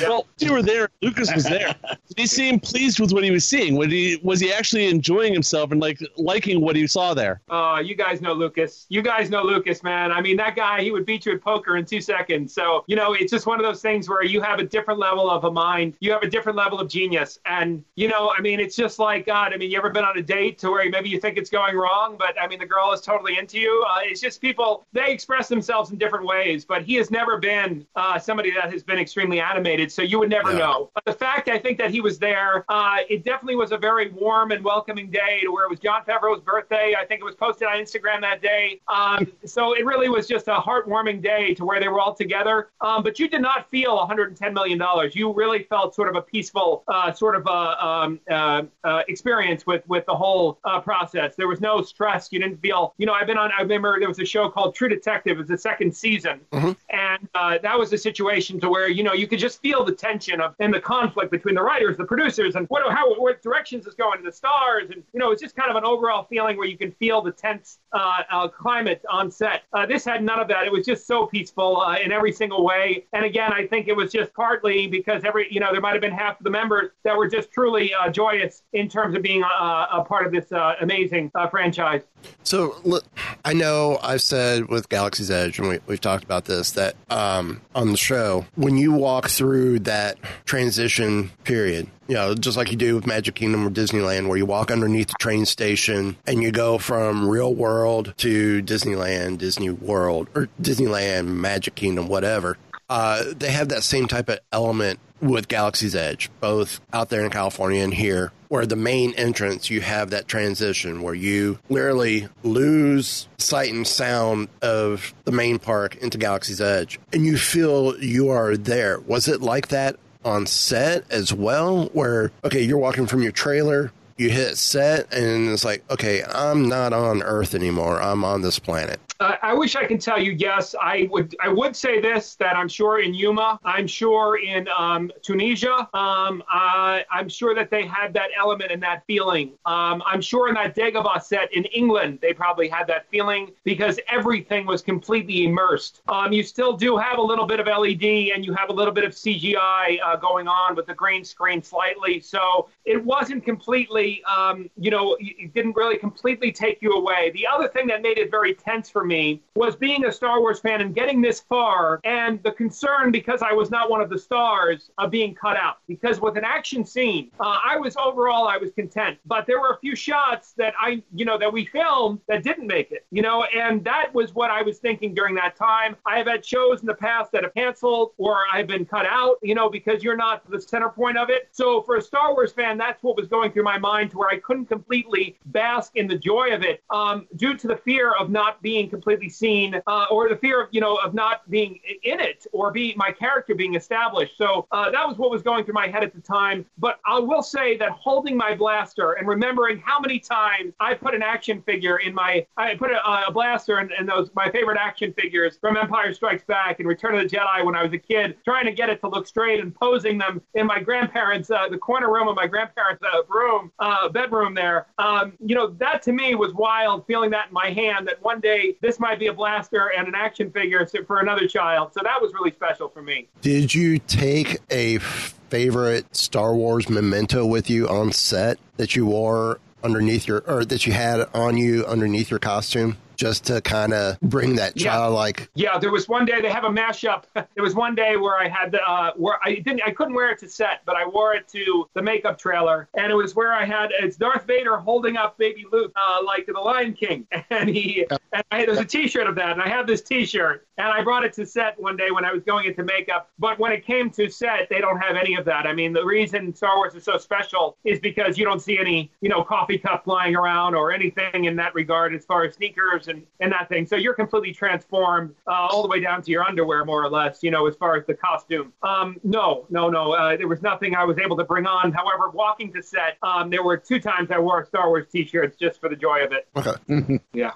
[0.00, 0.88] Well, you were there.
[1.02, 1.74] Lucas was there.
[2.08, 3.76] Did he seem pleased with what he was seeing?
[3.76, 7.40] Was he was he actually enjoying himself and like liking what he saw there?
[7.50, 8.86] Uh, you guys know Lucas.
[8.88, 10.12] You guys know Lucas, man.
[10.12, 12.52] I mean, that guy, he would beat you at poker in two seconds.
[12.52, 15.30] So, you know, it's just one of those things where you have a different level
[15.30, 15.96] of a mind.
[16.00, 17.38] You have a different level of genius.
[17.46, 20.16] And, you know, I mean, it's just like, God, I mean, you ever been on
[20.18, 22.92] a date to where maybe you think it's going wrong, but I mean, the girl
[22.92, 23.84] is totally into you?
[23.88, 27.86] Uh, it's just people, they express themselves in different ways, but he has never been
[27.96, 29.90] uh, somebody that has been extremely animated.
[29.90, 30.58] So you would never Yeah.
[30.58, 30.90] know.
[30.94, 34.10] But the fact I think that he was there, uh, it definitely was a very
[34.10, 36.94] warm and welcoming day to where it was Jon Favreau's birthday.
[36.98, 38.80] I think it was posted on Instagram that day.
[38.88, 42.68] Um, so it really was just a heartwarming day to where they were all together.
[42.80, 44.80] Um, but you did not feel $110 million.
[45.12, 49.66] You really felt sort of a peaceful uh, sort of uh, um, uh, uh, experience
[49.66, 51.34] with, with the whole uh, process.
[51.36, 52.28] There was no stress.
[52.30, 54.74] You didn't feel, you know, I've been on, I remember there was a show called
[54.74, 55.36] True Detective.
[55.36, 56.40] It was the second season.
[56.52, 59.92] And uh, that was a situation to where, you know, you could just feel the
[59.92, 63.86] tension of and the conflict between the writers, the producers, and what, how, what directions
[63.86, 64.90] is going, the stars.
[64.90, 67.32] And, you know, it's just kind of an overall feeling where you can feel the
[67.32, 69.62] tense uh, uh, climate on set.
[69.72, 70.66] Uh, this had none of that.
[70.66, 73.06] It was just so peaceful uh, in every single way.
[73.12, 76.00] And again, I think it was just partly because every, you know, there might have
[76.00, 79.42] been half of the members that were just truly uh, joyous in terms of being
[79.42, 82.02] uh, a part of this amazing franchise.
[82.42, 83.00] So
[83.44, 87.60] I know I've said with Galaxy's Edge, and we, we've talked about this, that um,
[87.74, 92.76] on the show, when you walk through that transition period, you know, just like you
[92.76, 96.52] do with Magic Kingdom or Disneyland, where you walk underneath the train station and you
[96.52, 102.58] go from real world to Disneyland, Disney World, or Disneyland, Magic Kingdom, whatever.
[102.88, 107.30] Uh, they have that same type of element with Galaxy's Edge, both out there in
[107.30, 113.28] California and here, where the main entrance you have that transition where you literally lose
[113.38, 118.56] sight and sound of the main park into Galaxy's Edge and you feel you are
[118.56, 119.00] there.
[119.00, 121.86] Was it like that on set as well?
[121.92, 126.68] Where, okay, you're walking from your trailer, you hit set, and it's like, okay, I'm
[126.68, 129.00] not on Earth anymore, I'm on this planet.
[129.20, 130.74] I wish I could tell you yes.
[130.80, 131.34] I would.
[131.40, 136.42] I would say this that I'm sure in Yuma, I'm sure in um, Tunisia, um,
[136.52, 139.52] uh, I'm sure that they had that element and that feeling.
[139.64, 143.98] Um, I'm sure in that Dagobah set in England, they probably had that feeling because
[144.08, 146.02] everything was completely immersed.
[146.08, 148.92] Um, you still do have a little bit of LED and you have a little
[148.92, 152.20] bit of CGI uh, going on with the green screen slightly.
[152.20, 157.30] So it wasn't completely, um, you know, it didn't really completely take you away.
[157.32, 160.60] The other thing that made it very tense for me was being a Star Wars
[160.60, 164.18] fan and getting this far, and the concern because I was not one of the
[164.18, 165.78] stars of being cut out.
[165.88, 169.70] Because with an action scene, uh, I was overall I was content, but there were
[169.70, 173.22] a few shots that I, you know, that we filmed that didn't make it, you
[173.22, 175.96] know, and that was what I was thinking during that time.
[176.04, 179.36] I have had shows in the past that have canceled or I've been cut out,
[179.42, 181.48] you know, because you're not the center point of it.
[181.52, 184.28] So for a Star Wars fan, that's what was going through my mind, to where
[184.28, 188.30] I couldn't completely bask in the joy of it um, due to the fear of
[188.30, 191.72] not being completely seen uh, or the fear of you know of not being
[192.12, 194.34] in it or be my character being established.
[194.38, 196.58] So uh, that was what was going through my head at the time.
[196.78, 201.14] But i will say that holding my blaster and remembering how many times i put
[201.14, 205.12] an action figure in my i put a, a blaster in those my favorite action
[205.12, 208.36] figures from empire strikes back and return of the jedi when i was a kid
[208.44, 211.78] trying to get it to look straight and posing them in my grandparents uh, the
[211.78, 214.86] corner room of my grandparents uh, room uh, bedroom there.
[214.98, 218.40] Um, you know that to me was wild feeling that in my hand that one
[218.40, 222.20] day this might be a blaster and an action figure for another child so that
[222.20, 227.88] was really special for me Did you take a favorite Star Wars memento with you
[227.88, 232.40] on set that you wore underneath your, or that you had on you underneath your
[232.40, 232.96] costume?
[233.16, 234.92] Just to kind of bring that Yeah.
[234.92, 235.48] childlike.
[235.54, 237.24] Yeah, there was one day they have a mashup.
[237.56, 240.30] There was one day where I had the uh, where I didn't I couldn't wear
[240.30, 243.52] it to set, but I wore it to the makeup trailer, and it was where
[243.54, 247.68] I had it's Darth Vader holding up Baby Luke uh, like the Lion King, and
[247.70, 251.02] he and I, there's a T-shirt of that, and I have this T-shirt, and I
[251.02, 253.30] brought it to set one day when I was going into makeup.
[253.38, 255.66] But when it came to set, they don't have any of that.
[255.66, 259.10] I mean, the reason Star Wars is so special is because you don't see any
[259.22, 263.05] you know coffee cup flying around or anything in that regard as far as sneakers
[263.08, 263.86] and and that thing.
[263.86, 267.42] So you're completely transformed uh, all the way down to your underwear, more or less.
[267.42, 268.72] You know, as far as the costume.
[268.82, 270.12] Um, no, no, no.
[270.12, 271.92] Uh, there was nothing I was able to bring on.
[271.92, 275.80] However, walking to set, um, there were two times I wore Star Wars T-shirts just
[275.80, 276.48] for the joy of it.
[276.56, 277.20] Okay.
[277.32, 277.52] Yeah.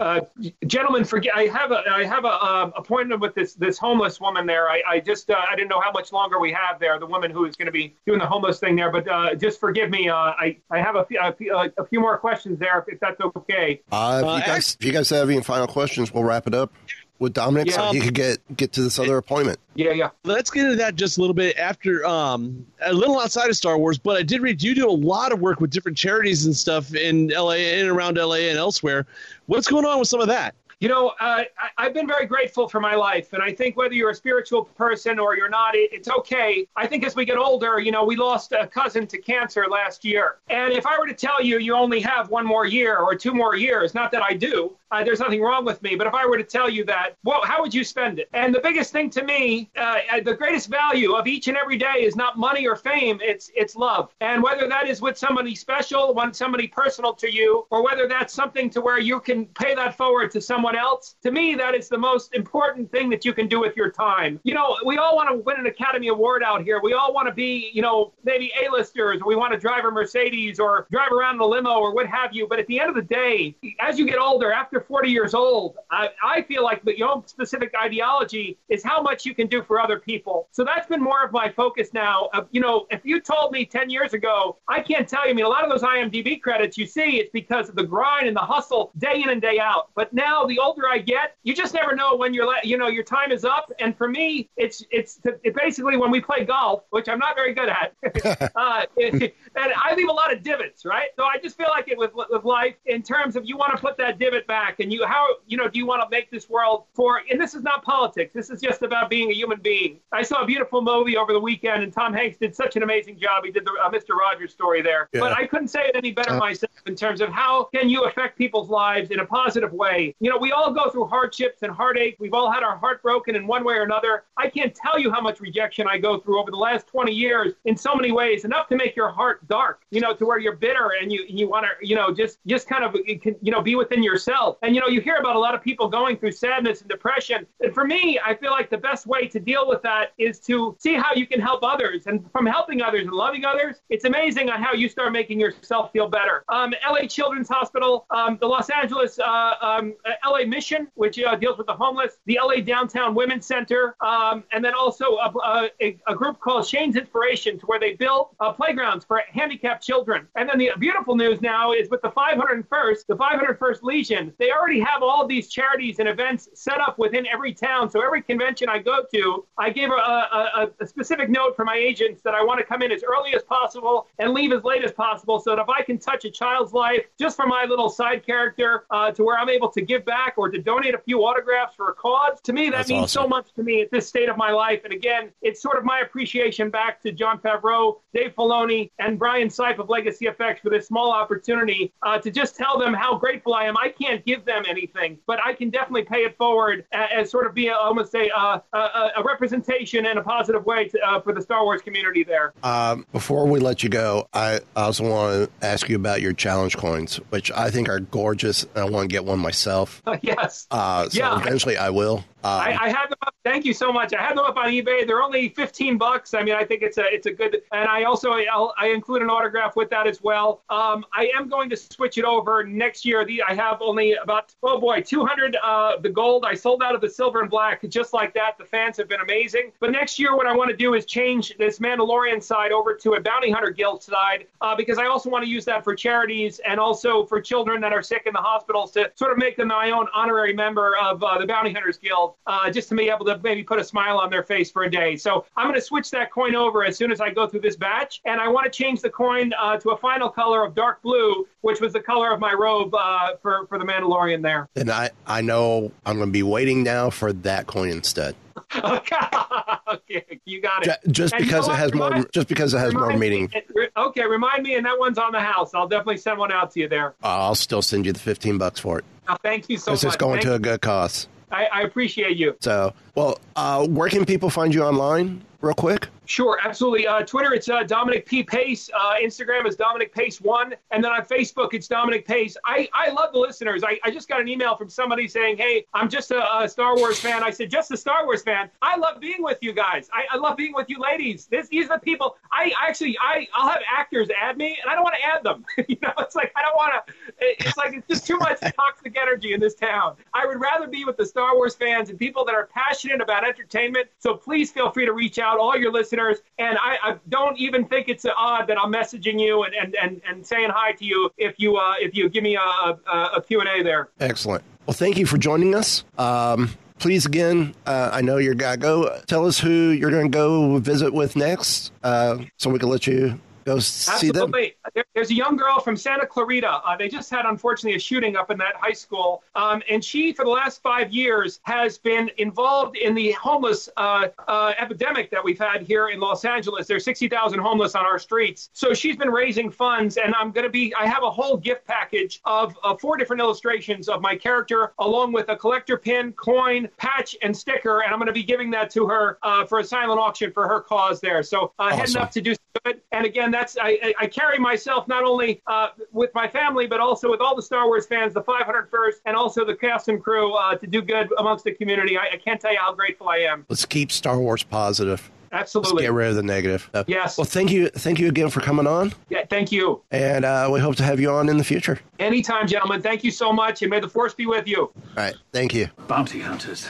[0.00, 0.20] Uh,
[0.66, 1.34] gentlemen, forget.
[1.36, 4.68] I have a I have a um, appointment with this this homeless woman there.
[4.68, 6.98] I, I just uh, I didn't know how much longer we have there.
[6.98, 8.90] The woman who is going to be doing the homeless thing there.
[8.90, 10.08] But uh, just forgive me.
[10.08, 12.94] Uh, I I have a few, a few, uh, a few more questions there, if,
[12.94, 13.82] if that's okay.
[13.92, 16.54] Uh, if Uh, you guys, if you guys have any final questions, we'll wrap it
[16.54, 16.72] up
[17.18, 19.58] with Dominic so he could get get to this other appointment.
[19.74, 20.10] Yeah, yeah.
[20.24, 23.78] Let's get into that just a little bit after um, a little outside of Star
[23.78, 26.56] Wars, but I did read you do a lot of work with different charities and
[26.56, 29.06] stuff in LA and around LA and elsewhere.
[29.46, 30.54] What's going on with some of that?
[30.82, 33.94] You know, uh, I, I've been very grateful for my life, and I think whether
[33.94, 36.66] you're a spiritual person or you're not, it, it's okay.
[36.74, 40.04] I think as we get older, you know, we lost a cousin to cancer last
[40.04, 43.14] year, and if I were to tell you you only have one more year or
[43.14, 46.14] two more years, not that I do, uh, there's nothing wrong with me, but if
[46.14, 48.28] I were to tell you that, well, how would you spend it?
[48.32, 52.04] And the biggest thing to me, uh, the greatest value of each and every day
[52.04, 56.12] is not money or fame, it's it's love, and whether that is with somebody special,
[56.14, 59.96] one somebody personal to you, or whether that's something to where you can pay that
[59.96, 61.16] forward to someone else.
[61.22, 64.38] To me, that is the most important thing that you can do with your time.
[64.44, 66.80] You know, we all want to win an Academy Award out here.
[66.82, 69.90] We all want to be, you know, maybe A-listers, or we want to drive a
[69.90, 72.46] Mercedes or drive around in a limo or what have you.
[72.46, 75.76] But at the end of the day, as you get older, after 40 years old,
[75.90, 79.62] I, I feel like the, your own specific ideology is how much you can do
[79.62, 80.48] for other people.
[80.52, 82.28] So that's been more of my focus now.
[82.32, 85.34] Of, you know, if you told me 10 years ago, I can't tell you, I
[85.34, 88.36] mean, a lot of those IMDb credits you see, it's because of the grind and
[88.36, 89.90] the hustle day in and day out.
[89.94, 92.88] But now the older I get, you just never know when you're, le- you know,
[92.88, 93.72] your time is up.
[93.78, 97.54] And for me, it's, it's it basically when we play golf, which I'm not very
[97.54, 97.94] good at,
[98.56, 101.08] uh, and I leave a lot of divots, right?
[101.16, 103.80] So I just feel like it with, with life in terms of you want to
[103.80, 106.48] put that divot back and you, how, you know, do you want to make this
[106.48, 108.32] world for, and this is not politics.
[108.34, 110.00] This is just about being a human being.
[110.12, 113.18] I saw a beautiful movie over the weekend and Tom Hanks did such an amazing
[113.18, 113.44] job.
[113.44, 114.10] He did the uh, Mr.
[114.18, 115.20] Rogers story there, Yeah.
[115.20, 118.04] but I couldn't say it any better Uh, myself in terms of how can you
[118.04, 120.14] affect people's lives in a positive way.
[120.20, 122.16] You know, we all go through hardships and heartache.
[122.18, 124.24] We've all had our heart broken in one way or another.
[124.36, 127.54] I can't tell you how much rejection I go through over the last 20 years
[127.64, 130.56] in so many ways, enough to make your heart dark, you know, to where you're
[130.56, 133.74] bitter and you you want to, you know, just just kind of you know, be
[133.74, 134.58] within yourself.
[134.62, 137.46] And you know, you hear about a lot of people going through sadness and depression.
[137.60, 140.76] And for me, I feel like the best way to deal with that is to
[140.78, 142.06] see how you can help others.
[142.06, 145.90] And from helping others and loving others, it's amazing on how you start making yourself
[145.92, 146.44] feel better.
[146.48, 151.34] Um, LA Children's Hospital, um, the Los Angeles uh, um, uh, LA Mission, which uh,
[151.34, 155.98] deals with the homeless, the LA Downtown Women's Center, um, and then also a, a,
[156.06, 160.28] a group called Shane's Inspiration, to where they build uh, playgrounds for handicapped children.
[160.36, 164.80] And then the beautiful news now is with the 501st, the 501st Legion, they already
[164.80, 167.90] have all these charities and events set up within every town.
[167.90, 171.76] So every convention I go to, I give a, a, a, specific note for my
[171.76, 174.84] agents that I want to come in as early as possible and leave as late
[174.84, 177.88] as possible so that if I can touch a child's life just for my little
[177.88, 181.20] side character uh, to where I'm able to give back or to donate a few
[181.20, 184.06] autographs for a cause, to me, that That's means so much to me at this
[184.06, 184.80] state of my life.
[184.84, 189.48] And again, it's sort of my appreciation back to Jon Favreau, Dave Filoni, and Brian
[189.48, 193.54] Sipe of Legacy Effects for this small opportunity uh, to just tell them how grateful
[193.54, 193.76] I am.
[193.76, 197.54] I can't give them anything, but I can definitely pay it forward as sort of
[197.54, 198.78] be a, almost a, uh, a,
[199.16, 202.52] a representation in a positive way to, uh, for the Star Wars community there.
[202.62, 206.76] Um, before we let you go, I also want to ask you about your challenge
[206.76, 208.66] coins, which I think are gorgeous.
[208.74, 210.02] I want to get one myself.
[210.22, 210.66] yes.
[210.70, 211.38] Uh, so Yeah.
[211.40, 212.24] eventually I will.
[212.44, 213.34] Um, I, I have them up.
[213.44, 214.14] Thank you so much.
[214.14, 215.06] I have them up on eBay.
[215.06, 216.34] They're only 15 bucks.
[216.34, 217.62] I mean, I think it's a it's a good.
[217.72, 220.62] And I also I'll, I include an autograph with that as well.
[220.70, 223.24] Um, I am going to switch it over next year.
[223.24, 226.44] The, I have only about oh boy 200 uh, the gold.
[226.46, 228.58] I sold out of the silver and black just like that.
[228.58, 229.72] The fans have been amazing.
[229.80, 233.14] But next year, what I want to do is change this Mandalorian side over to
[233.14, 236.60] a bounty hunter guild side uh, because I also want to use that for charities
[236.66, 239.68] and also for children that are sick in the hospitals to sort of make them
[239.68, 242.31] my own honorary member of uh, the bounty hunters guild.
[242.32, 244.84] People uh, just to be able to maybe put a smile on their face for
[244.84, 245.16] a day.
[245.16, 247.76] So I'm going to switch that coin over as soon as I go through this
[247.76, 251.02] batch, and I want to change the coin uh, to a final color of dark
[251.02, 254.68] blue, which was the color of my robe uh, for for the Mandalorian there.
[254.76, 258.34] And I, I know I'm going to be waiting now for that coin instead.
[258.84, 260.98] okay, you got it.
[261.10, 263.30] Just And you because know it has more, just because it has more remind me-
[263.30, 263.52] meaning.
[263.96, 265.74] Okay, remind me, and that one's on the house.
[265.74, 267.14] I'll definitely send one out to you there.
[267.22, 269.04] I'll still send you the 15 bucks for it.
[269.28, 270.14] Uh, thank you so Because much.
[270.14, 271.28] it's going Thank to a good cause.
[271.52, 272.56] I, I appreciate you.
[272.60, 276.08] So, well, uh, where can people find you online, real quick?
[276.26, 277.06] Sure, absolutely.
[277.06, 278.42] Uh, Twitter, it's uh, Dominic P.
[278.42, 278.90] Pace.
[278.94, 282.56] Uh, Instagram is Dominic Pace One, and then on Facebook, it's Dominic Pace.
[282.64, 283.82] I, I love the listeners.
[283.84, 286.96] I, I just got an email from somebody saying, "Hey, I'm just a, a Star
[286.96, 290.08] Wars fan." I said, "Just a Star Wars fan." I love being with you guys.
[290.12, 291.46] I, I love being with you ladies.
[291.46, 292.36] This, these are the people.
[292.50, 295.64] I actually, I, I'll have actors add me, and I don't want to add them.
[295.88, 297.14] you know, it's like I don't want to.
[297.40, 300.16] It's like it's just too much toxic energy in this town.
[300.34, 303.44] I would rather be with the Star Wars fans and people that are passionate about
[303.44, 304.08] entertainment.
[304.18, 306.38] So please feel free to reach out, all your listeners.
[306.58, 310.20] And I, I don't even think it's odd that I'm messaging you and, and, and,
[310.28, 313.42] and saying hi to you if you uh, if you give me a, a, a
[313.42, 314.08] Q&A there.
[314.20, 314.64] Excellent.
[314.86, 316.04] Well, thank you for joining us.
[316.18, 319.20] Um, please, again, uh, I know you're to go.
[319.26, 323.06] Tell us who you're going to go visit with next uh, so we can let
[323.06, 324.52] you go see them.
[324.94, 326.68] There, there's a young girl from Santa Clarita.
[326.68, 329.42] Uh, they just had, unfortunately, a shooting up in that high school.
[329.54, 334.28] Um, and she, for the last five years, has been involved in the homeless uh,
[334.48, 336.86] uh, epidemic that we've had here in Los Angeles.
[336.86, 338.70] There's 60,000 homeless on our streets.
[338.72, 340.16] So she's been raising funds.
[340.16, 343.40] And I'm going to be, I have a whole gift package of uh, four different
[343.40, 348.02] illustrations of my character, along with a collector pin, coin, patch, and sticker.
[348.02, 350.68] And I'm going to be giving that to her uh, for a silent auction for
[350.68, 351.42] her cause there.
[351.42, 352.54] So uh, heading up to do
[352.84, 353.00] good.
[353.12, 357.00] And again, that's I, I- I carry myself not only uh, with my family, but
[357.00, 360.54] also with all the Star Wars fans, the 501st, and also the cast and crew
[360.54, 362.16] uh, to do good amongst the community.
[362.16, 363.64] I, I can't tell you how grateful I am.
[363.68, 365.30] Let's keep Star Wars positive.
[365.52, 366.04] Let's Absolutely.
[366.04, 366.88] get rid of the negative.
[366.94, 367.36] Uh, Yes.
[367.36, 367.88] Well, thank you.
[367.90, 369.12] Thank you again for coming on.
[369.28, 370.00] Yeah, thank you.
[370.10, 372.00] And uh, we hope to have you on in the future.
[372.18, 373.02] Anytime, gentlemen.
[373.02, 374.80] Thank you so much, and may the force be with you.
[374.84, 375.34] All right.
[375.52, 375.88] Thank you.
[376.08, 376.88] Bounty hunters.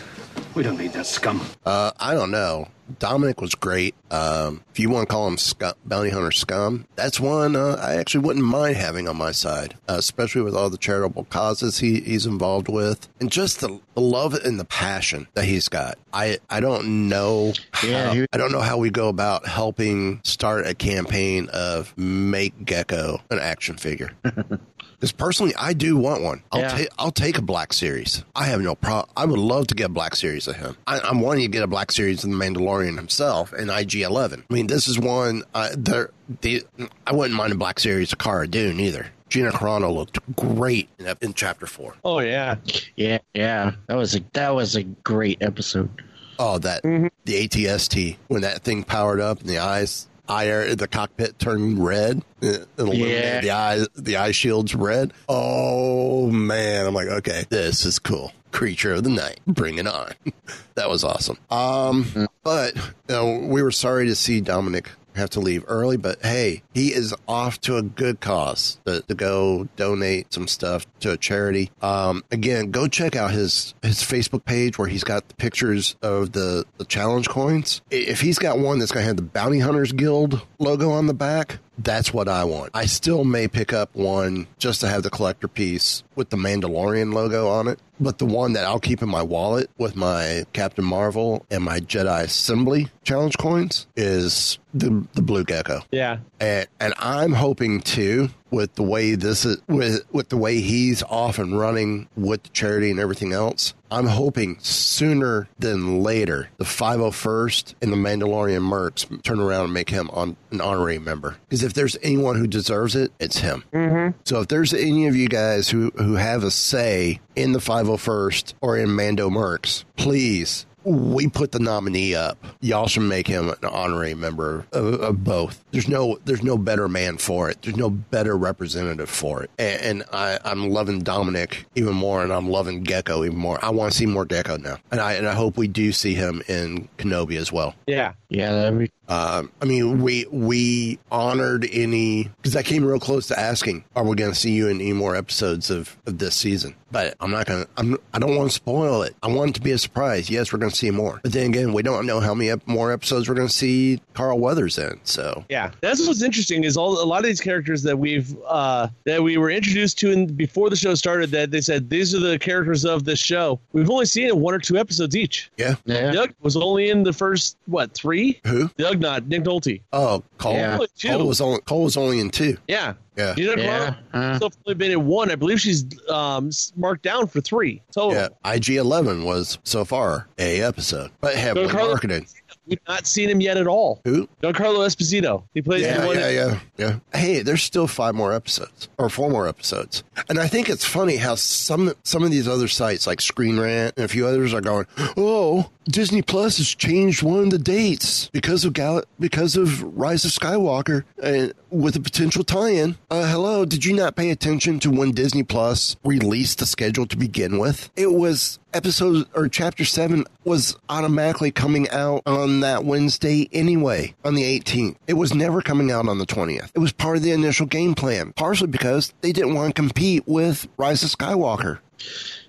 [0.54, 1.40] We don't need that scum.
[1.64, 2.68] Uh, I don't know.
[2.98, 3.94] Dominic was great.
[4.10, 7.94] Um, if you want to call him scum, bounty hunter scum, that's one uh, I
[7.94, 12.00] actually wouldn't mind having on my side, uh, especially with all the charitable causes he,
[12.00, 15.96] he's involved with, and just the, the love and the passion that he's got.
[16.12, 17.54] I I don't know.
[17.82, 21.96] Yeah, how, he- I don't know how we go about helping start a campaign of
[21.96, 24.10] make Gecko an action figure.
[25.02, 26.44] Because personally, I do want one.
[26.52, 26.76] I'll Yeah.
[26.76, 28.22] take I'll take a black series.
[28.36, 29.10] I have no problem.
[29.16, 30.76] I would love to get a black series of him.
[30.86, 34.44] I, I'm wanting to get a black series of the Mandalorian himself and IG Eleven.
[34.48, 35.42] I mean, this is one.
[35.54, 36.10] Uh, there,
[36.42, 36.62] the
[37.04, 39.08] I wouldn't mind a black series of Cara Dune either.
[39.28, 41.96] Gina Carano looked great in, in chapter four.
[42.04, 42.54] Oh yeah.
[42.94, 43.72] Yeah, yeah.
[43.88, 45.90] That was a that was a great episode.
[46.38, 51.38] Oh, that the ATST when that thing powered up and the eyes, eye the cockpit
[51.38, 52.22] turned red.
[52.40, 53.40] It illuminated Yeah.
[53.40, 55.12] the eye, the eye shields red.
[55.28, 58.32] Oh man, I'm like, okay, this is cool.
[58.50, 60.12] Creature of the night, bring it on.
[60.74, 61.38] that was awesome.
[61.50, 66.22] Um, but you know, we were sorry to see Dominic have to leave early, but
[66.22, 71.12] hey, he is off to a good cause to, to go donate some stuff to
[71.12, 71.70] a charity.
[71.80, 76.32] Um, again, go check out his his Facebook page where he's got the pictures of
[76.32, 77.82] the the challenge coins.
[77.90, 81.58] If he's got one that's gonna have the Bounty Hunters Guild logo on the back,
[81.78, 82.70] that's what I want.
[82.74, 87.12] I still may pick up one just to have the collector piece with the Mandalorian
[87.12, 87.78] logo on it.
[88.00, 91.78] But the one that I'll keep in my wallet with my Captain Marvel and my
[91.80, 95.82] Jedi Assembly challenge coins is the the blue gecko.
[95.90, 96.18] Yeah.
[96.40, 101.02] And and I'm hoping too with the way this is with with the way he's
[101.04, 103.74] off and running with the charity and everything else.
[103.90, 109.90] I'm hoping sooner than later the 501st and the Mandalorian Mercs turn around and make
[109.90, 111.36] him on an honorary member.
[111.48, 113.64] Because if there's anyone who deserves it, it's him.
[113.72, 114.18] Mm-hmm.
[114.24, 118.54] So if there's any of you guys who who have a say in the 501st
[118.60, 122.38] or in Mando Mercs, please we put the nominee up.
[122.60, 125.64] Y'all should make him an honorary member of, of both.
[125.70, 127.62] There's no there's no better man for it.
[127.62, 129.50] There's no better representative for it.
[129.58, 133.62] And, and I, I'm loving Dominic even more, and I'm loving Gecko even more.
[133.64, 136.14] I want to see more Gecko now, and I and I hope we do see
[136.14, 137.74] him in Kenobi as well.
[137.86, 138.14] Yeah.
[138.28, 143.26] Yeah, that'd be Uh, I mean, we we honored any because I came real close
[143.26, 146.34] to asking, "Are we going to see you in any more episodes of, of this
[146.34, 147.70] season?" But I'm not going to.
[147.76, 147.98] I'm.
[148.14, 149.14] I don't want to spoil it.
[149.22, 150.30] I want it to be a surprise.
[150.30, 151.20] Yes, we're going to see more.
[151.22, 154.00] But then again, we don't know how many ep- more episodes we're going to see
[154.14, 154.98] Carl Weathers in.
[155.04, 158.88] So Yeah, that's what's interesting is all a lot of these characters that we've uh,
[159.04, 161.30] that we were introduced to in, before the show started.
[161.32, 163.60] That they said these are the characters of this show.
[163.72, 165.50] We've only seen one or two episodes each.
[165.58, 165.74] yeah.
[165.84, 166.12] Yeah.
[166.12, 168.40] Doug was only in the first what three?
[168.46, 168.70] Who?
[168.78, 169.82] Doug, not Nick Nolte.
[169.92, 170.54] Oh, Cole.
[170.54, 170.78] Yeah.
[171.04, 172.56] Cole was only Cole was only in two.
[172.66, 172.94] Yeah.
[173.16, 173.34] Yeah.
[173.36, 174.38] You know, Yeah, yeah.
[174.38, 174.48] huh.
[174.66, 175.30] only been in one.
[175.30, 178.14] I believe she's um, marked down for three total.
[178.14, 182.24] Yeah, IG Eleven was so far a episode, but heavily Giancarlo- marketed.
[182.66, 184.00] We've not seen him yet at all.
[184.04, 184.28] Who?
[184.42, 185.42] Giancarlo Esposito.
[185.52, 186.16] He plays the Yeah, one.
[186.16, 186.98] yeah, yeah, yeah.
[187.12, 191.16] Hey, there's still five more episodes or four more episodes, and I think it's funny
[191.16, 194.60] how some some of these other sites like Screen Rant and a few others are
[194.60, 194.86] going,
[195.16, 200.24] "Oh, Disney Plus has changed one of the dates because of Gal- because of Rise
[200.24, 204.90] of Skywalker and with a potential tie-in." Uh, hello, did you not pay attention to
[204.90, 207.90] when Disney Plus released the schedule to begin with?
[207.96, 214.34] It was episode or chapter 7 was automatically coming out on that Wednesday anyway, on
[214.34, 214.96] the 18th.
[215.06, 216.70] It was never coming out on the 20th.
[216.74, 220.24] It was part of the initial game plan, partially because they didn't want to compete
[220.26, 221.78] with Rise of Skywalker.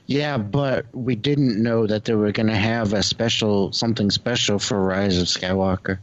[0.05, 4.59] Yeah, but we didn't know that they were going to have a special, something special
[4.59, 5.99] for Rise of Skywalker.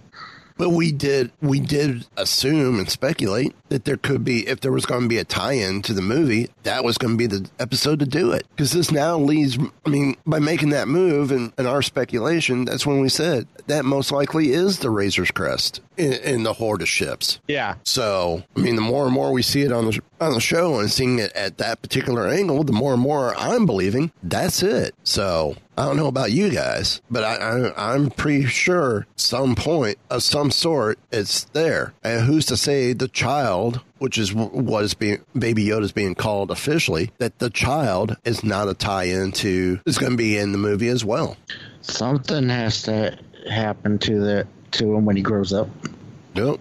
[0.60, 4.84] But we did we did assume and speculate that there could be if there was
[4.84, 7.98] going to be a tie-in to the movie, that was going to be the episode
[8.00, 8.46] to do it.
[8.50, 12.84] Because this now leads I mean, by making that move and, and our speculation, that's
[12.84, 16.88] when we said that most likely is the Razor's Crest in, in the horde of
[16.88, 17.40] ships.
[17.46, 17.76] Yeah.
[17.84, 20.78] So, I mean, the more and more we see it on the on the show
[20.80, 24.94] and seeing it at that particular angle, the more and more I'm believing that's it.
[25.04, 29.98] So, I don't know about you guys, but I, I I'm pretty sure some point
[30.10, 31.94] of some sort it's there.
[32.02, 36.14] And who's to say the child, which is what is being Baby Yoda is being
[36.14, 40.52] called officially, that the child is not a tie-in to is going to be in
[40.52, 41.36] the movie as well.
[41.80, 45.68] Something has to happen to the to him when he grows up.
[46.34, 46.60] Nope.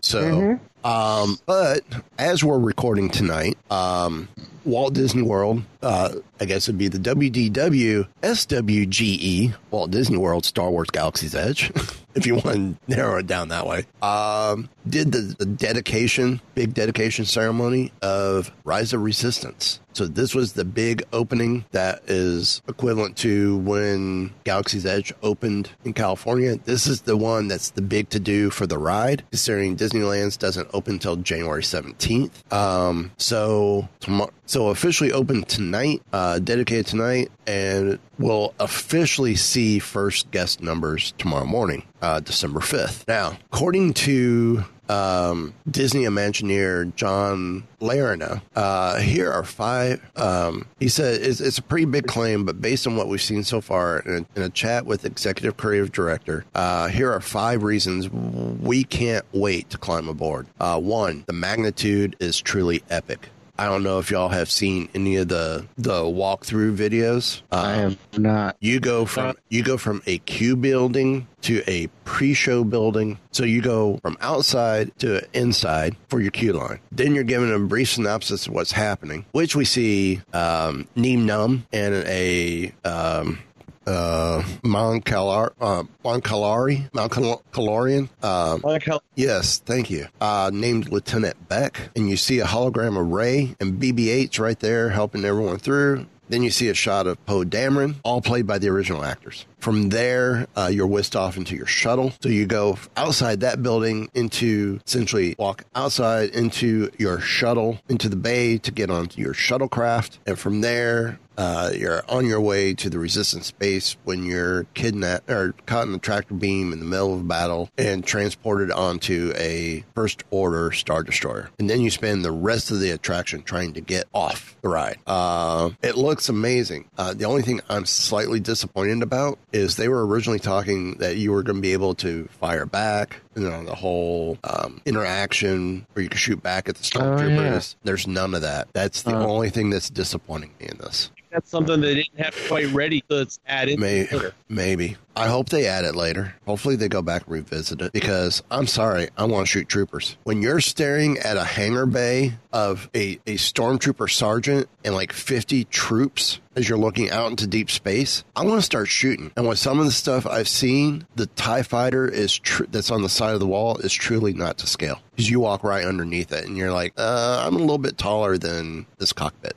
[0.00, 1.82] So, um, but
[2.18, 4.28] as we're recording tonight, um,
[4.64, 10.44] Walt Disney World, uh, I guess it'd be the WDW SWGE, E, Walt Disney World
[10.44, 11.70] Star Wars Galaxy's Edge,
[12.14, 16.74] if you want to narrow it down that way, um, did the, the dedication, big
[16.74, 19.80] dedication ceremony of Rise of Resistance.
[19.92, 25.92] So this was the big opening that is equivalent to when Galaxy's Edge opened in
[25.92, 26.56] California.
[26.56, 30.68] This is the one that's the big to do for the ride, considering Disneyland's doesn't
[30.72, 32.52] open until January 17th.
[32.52, 40.30] Um, so tomorrow, so officially open tonight, uh, dedicated tonight, and we'll officially see first
[40.30, 43.06] guest numbers tomorrow morning, uh, December 5th.
[43.08, 48.42] Now, according to um, Disney Imagineer John Larina.
[48.54, 50.00] Uh, here are five.
[50.16, 53.42] Um, he said it's, it's a pretty big claim, but based on what we've seen
[53.44, 57.62] so far in a, in a chat with Executive Creative Director, uh, here are five
[57.62, 60.46] reasons we can't wait to climb aboard.
[60.60, 63.28] Uh, one, the magnitude is truly epic.
[63.62, 67.42] I don't know if y'all have seen any of the the walkthrough videos.
[67.52, 68.56] Uh, I have not.
[68.58, 73.20] you go from you go from a queue building to a pre-show building.
[73.30, 76.80] So you go from outside to inside for your queue line.
[76.90, 81.62] Then you're given a brief synopsis of what's happening, which we see um, Nien Nunb
[81.72, 83.38] and a um,
[83.86, 88.08] uh, Mount Calar, uh, Mount Calari, Mount Cal- Calorian.
[88.22, 90.06] Um, Like how Yes, thank you.
[90.20, 94.90] Uh, named Lieutenant Bek, and you see a hologram of Rey and BB-8's right there
[94.90, 96.06] helping everyone through.
[96.28, 99.44] Then you see a shot of Poe Dameron, all played by the original actors.
[99.62, 102.12] From there, uh, you're whisked off into your shuttle.
[102.20, 108.16] So you go outside that building into essentially walk outside into your shuttle into the
[108.16, 112.90] bay to get onto your shuttlecraft, and from there uh, you're on your way to
[112.90, 117.14] the resistance base when you're kidnapped or caught in the tractor beam in the middle
[117.14, 121.50] of battle and transported onto a first order star destroyer.
[121.58, 124.98] And then you spend the rest of the attraction trying to get off the ride.
[125.06, 126.88] Uh, it looks amazing.
[126.98, 131.32] Uh, the only thing I'm slightly disappointed about is they were originally talking that you
[131.32, 133.16] were going to be able to fire back.
[133.36, 137.76] You know, the whole um, interaction where you can shoot back at the stormtroopers.
[137.84, 138.68] There's none of that.
[138.72, 139.26] That's the Uh.
[139.26, 141.10] only thing that's disappointing me in this.
[141.30, 144.06] that's something they didn't have quite ready, so it's added May,
[144.50, 144.96] maybe.
[145.14, 146.34] I hope they add it later.
[146.46, 150.16] Hopefully they go back and revisit it because I'm sorry, I want to shoot troopers.
[150.24, 155.64] When you're staring at a hangar bay of a, a stormtrooper sergeant and like 50
[155.64, 159.32] troops as you're looking out into deep space, I want to start shooting.
[159.36, 163.02] And with some of the stuff I've seen, the TIE fighter is tr- that's on
[163.02, 166.32] the side of the wall is truly not to scale because you walk right underneath
[166.32, 169.54] it and you're like, uh, I'm a little bit taller than this cockpit.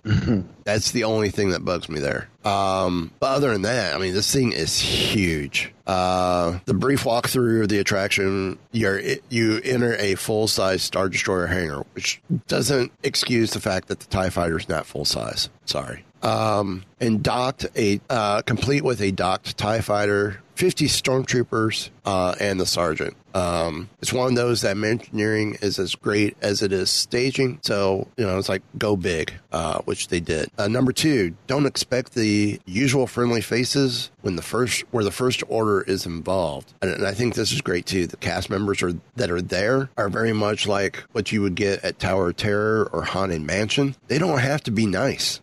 [0.63, 2.29] That's the only thing that bugs me there.
[2.45, 5.73] Um, but other than that, I mean, this thing is huge.
[5.87, 11.47] Uh, the brief walkthrough of the attraction, you're, you enter a full size Star Destroyer
[11.47, 15.49] hangar, which doesn't excuse the fact that the TIE fighter is not full size.
[15.65, 16.05] Sorry.
[16.21, 22.59] Um, and docked a, uh, complete with a docked TIE fighter, 50 stormtroopers, uh, and
[22.59, 23.15] the sergeant.
[23.33, 27.59] Um, it's one of those that engineering is as great as it is staging.
[27.63, 30.49] So, you know, it's like go big, uh, which they did.
[30.57, 35.43] Uh, number two, don't expect the usual friendly faces when the first, where the first
[35.49, 36.73] order is involved.
[36.81, 38.07] And, and I think this is great too.
[38.07, 41.83] The cast members are, that are there are very much like what you would get
[41.83, 43.95] at Tower of Terror or Haunted Mansion.
[44.07, 45.41] They don't have to be nice.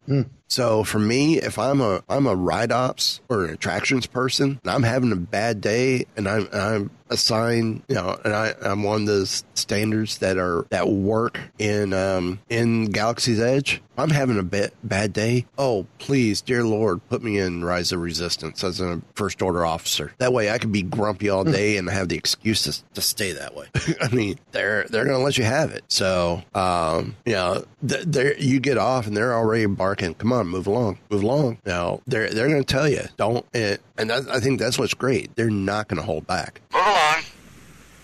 [0.52, 4.70] So for me, if I'm a I'm a ride ops or an attractions person, and
[4.70, 9.02] I'm having a bad day, and I'm I'm assigned, you know, and I I'm one
[9.02, 13.80] of those standards that are that work in um in Galaxy's Edge.
[13.96, 15.46] I'm having a bit bad day.
[15.58, 20.12] Oh, please, dear Lord, put me in Rise of Resistance as a first order officer.
[20.16, 23.32] That way, I can be grumpy all day and have the excuse to, to stay
[23.32, 23.66] that way.
[24.00, 25.84] I mean, they're they're going to let you have it.
[25.88, 30.14] So, um, you know, th- there you get off and they're already barking.
[30.14, 31.58] Come on, move along, move along.
[31.66, 34.94] Now they're they're going to tell you don't, and, and that, I think that's what's
[34.94, 35.36] great.
[35.36, 36.62] They're not going to hold back.
[37.02, 37.22] Move along.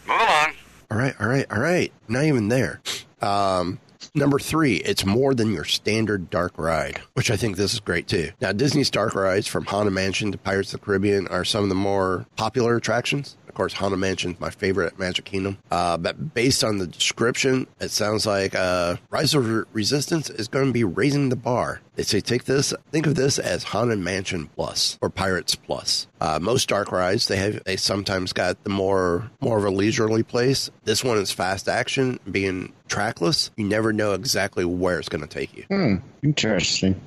[0.07, 0.55] Move along.
[0.91, 1.93] All right, all right, all right.
[2.09, 2.81] Not even there.
[3.21, 3.79] Um,
[4.15, 8.09] number three, it's more than your standard dark ride, which I think this is great
[8.09, 8.31] too.
[8.41, 11.69] Now, Disney's dark rides from Haunted Mansion to Pirates of the Caribbean are some of
[11.69, 13.37] the more popular attractions.
[13.59, 15.59] Of course, Haunted Mansion's my favorite at Magic Kingdom.
[15.69, 20.67] Uh, but based on the description, it sounds like uh, Rise of Resistance is going
[20.67, 21.81] to be raising the bar.
[21.97, 26.07] They say take this, think of this as Haunted Mansion Plus or Pirates Plus.
[26.21, 30.23] Uh, most dark rides they have they sometimes got the more more of a leisurely
[30.23, 30.71] place.
[30.85, 33.51] This one is fast action, being trackless.
[33.57, 35.65] You never know exactly where it's going to take you.
[35.65, 35.97] Hmm.
[36.23, 37.01] Interesting.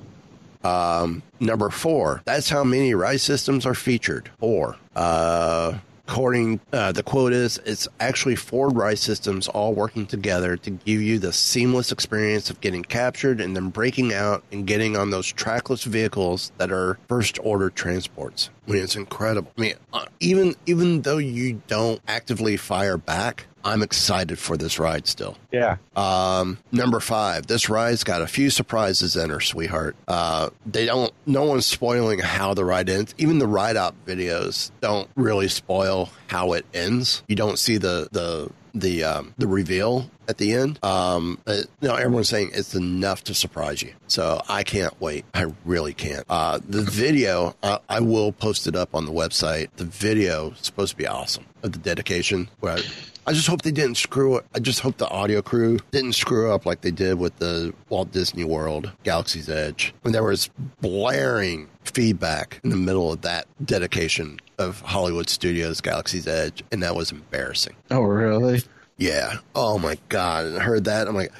[0.62, 2.20] Um, number four.
[2.26, 4.30] That's how many ride systems are featured.
[4.38, 4.76] Four.
[4.94, 5.78] Uh,
[6.12, 11.00] according uh, the quote is, it's actually four ride systems all working together to give
[11.00, 15.32] you the seamless experience of getting captured and then breaking out and getting on those
[15.32, 18.50] trackless vehicles that are first order transports.
[18.66, 19.50] I mean, it's incredible.
[19.58, 23.46] I mean, uh, even even though you don't actively fire back.
[23.64, 25.36] I'm excited for this ride still.
[25.52, 25.76] Yeah.
[25.94, 29.94] Um, number five, this ride's got a few surprises in her, sweetheart.
[30.08, 33.14] Uh, they don't, no one's spoiling how the ride ends.
[33.18, 37.22] Even the ride up videos don't really spoil how it ends.
[37.28, 40.78] You don't see the, the, the, um, the reveal at the end.
[40.84, 43.92] Um, you know, everyone's saying it's enough to surprise you.
[44.06, 45.24] So I can't wait.
[45.34, 46.24] I really can't.
[46.28, 49.68] Uh, the video, uh, I will post it up on the website.
[49.76, 52.48] The video is supposed to be awesome of the dedication.
[52.60, 52.80] Where I,
[53.26, 54.46] I just hope they didn't screw it.
[54.54, 58.10] I just hope the audio crew didn't screw up like they did with the Walt
[58.10, 60.50] Disney World Galaxy's Edge when there was
[60.80, 66.96] blaring feedback in the middle of that dedication of Hollywood Studios Galaxy's Edge, and that
[66.96, 67.76] was embarrassing.
[67.90, 68.62] Oh, really?
[68.96, 69.38] Yeah.
[69.54, 70.46] Oh my god.
[70.46, 71.08] And I heard that.
[71.08, 71.32] I'm like,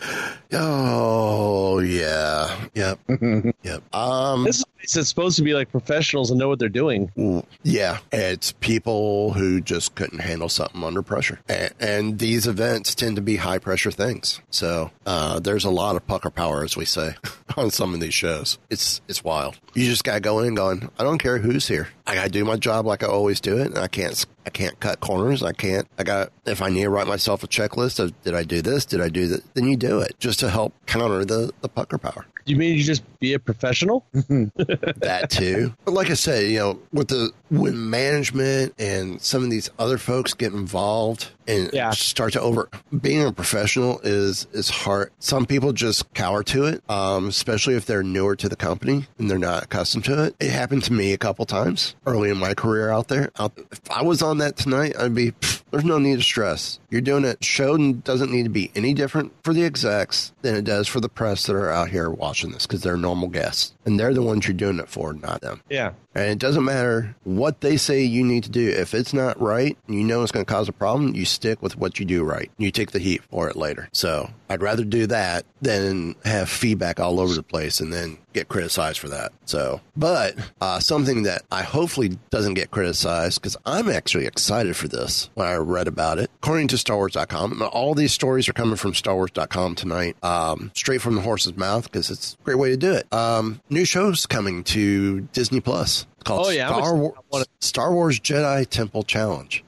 [0.53, 2.67] oh yeah.
[2.75, 2.99] Yep.
[3.63, 3.95] yep.
[3.95, 7.45] Um This is it's supposed to be like professionals and know what they're doing.
[7.63, 13.17] Yeah, it's people who just couldn't handle something under pressure, and, and these events tend
[13.17, 14.41] to be high pressure things.
[14.51, 17.15] So uh, there's a lot of pucker power, as we say,
[17.57, 18.59] on some of these shows.
[18.71, 19.59] It's it's wild.
[19.75, 21.89] You just gotta go in going, I don't care who's here.
[22.07, 24.79] I gotta do my job like I always do it, and I can't I can't
[24.81, 25.43] cut corners.
[25.43, 25.87] I can't.
[25.99, 28.85] I got if I need to write myself a checklist of did I do this,
[28.85, 31.99] did I do that, then you do it just to help counter the the pucker
[31.99, 32.27] power.
[32.45, 34.05] You mean you just be a professional?
[34.13, 35.73] that too.
[35.85, 39.99] But like I said, you know, with the when management and some of these other
[39.99, 42.69] folks get involved and start to over
[43.01, 45.11] being a professional is is hard.
[45.19, 49.31] Some people just cower to it, um, especially if they're newer to the company and
[49.31, 50.37] they're not accustomed to it.
[50.41, 53.31] It happened to me a couple times early in my career out there.
[53.39, 55.33] Out, if I was on that tonight, I'd be.
[55.33, 56.79] "Pfft, There's no need to stress.
[56.91, 57.43] You're doing it.
[57.43, 61.09] Show doesn't need to be any different for the execs than it does for the
[61.09, 64.47] press that are out here watching this because they're normal guests and they're the ones
[64.47, 65.63] you're doing it for, not them.
[65.69, 65.93] Yeah.
[66.15, 68.69] And it doesn't matter what they say you need to do.
[68.69, 71.77] If it's not right, you know it's going to cause a problem, you stick with
[71.77, 72.51] what you do right.
[72.59, 73.89] You take the heat for it later.
[73.93, 78.49] So I'd rather do that than have feedback all over the place and then get
[78.49, 79.33] criticized for that.
[79.47, 84.89] So, but uh, something that I hopefully doesn't get criticized because I'm actually excited for
[84.89, 86.31] this when I read about it.
[86.43, 91.23] According to StarWars.com, all these stories are coming from StarWars.com tonight, um, straight from the
[91.23, 93.13] horse's mouth because it's a great way to do it.
[93.13, 96.02] Um, new shows coming to Disney Plus.
[96.15, 96.95] It's called Oh, yeah, Star.
[96.95, 97.15] War-
[97.61, 99.65] Star Wars Jedi Temple Challenge.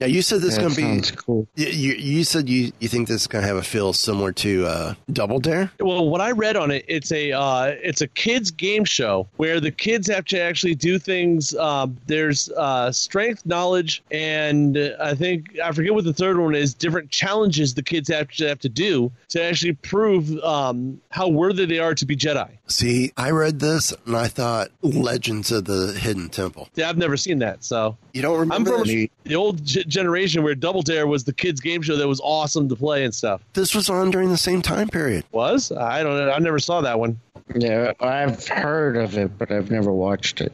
[0.00, 0.82] Yeah, you said this is going to be.
[0.82, 1.48] sounds cool.
[1.56, 4.32] You, you, you said you, you think this is going to have a feel similar
[4.32, 5.70] to uh, Double Dare?
[5.80, 9.60] Well, what I read on it, it's a uh, it's a kids game show where
[9.60, 11.54] the kids have to actually do things.
[11.56, 16.54] Um, there's uh, strength, knowledge, and uh, I think I forget what the third one
[16.54, 16.74] is.
[16.74, 21.66] Different challenges the kids have to have to do to actually prove um, how worthy
[21.66, 22.48] they are to be Jedi.
[22.68, 26.68] See, I read this and I thought Legends of the Hidden Temple.
[26.74, 30.42] Yeah, I've never seen that, so You don't I'm remember from the old g- generation
[30.42, 33.42] where Double Dare was the kids game show that was awesome to play and stuff.
[33.54, 35.24] This was on during the same time period.
[35.32, 36.30] Was I don't know.
[36.30, 37.18] I never saw that one.
[37.54, 40.52] Yeah, I've heard of it, but I've never watched it.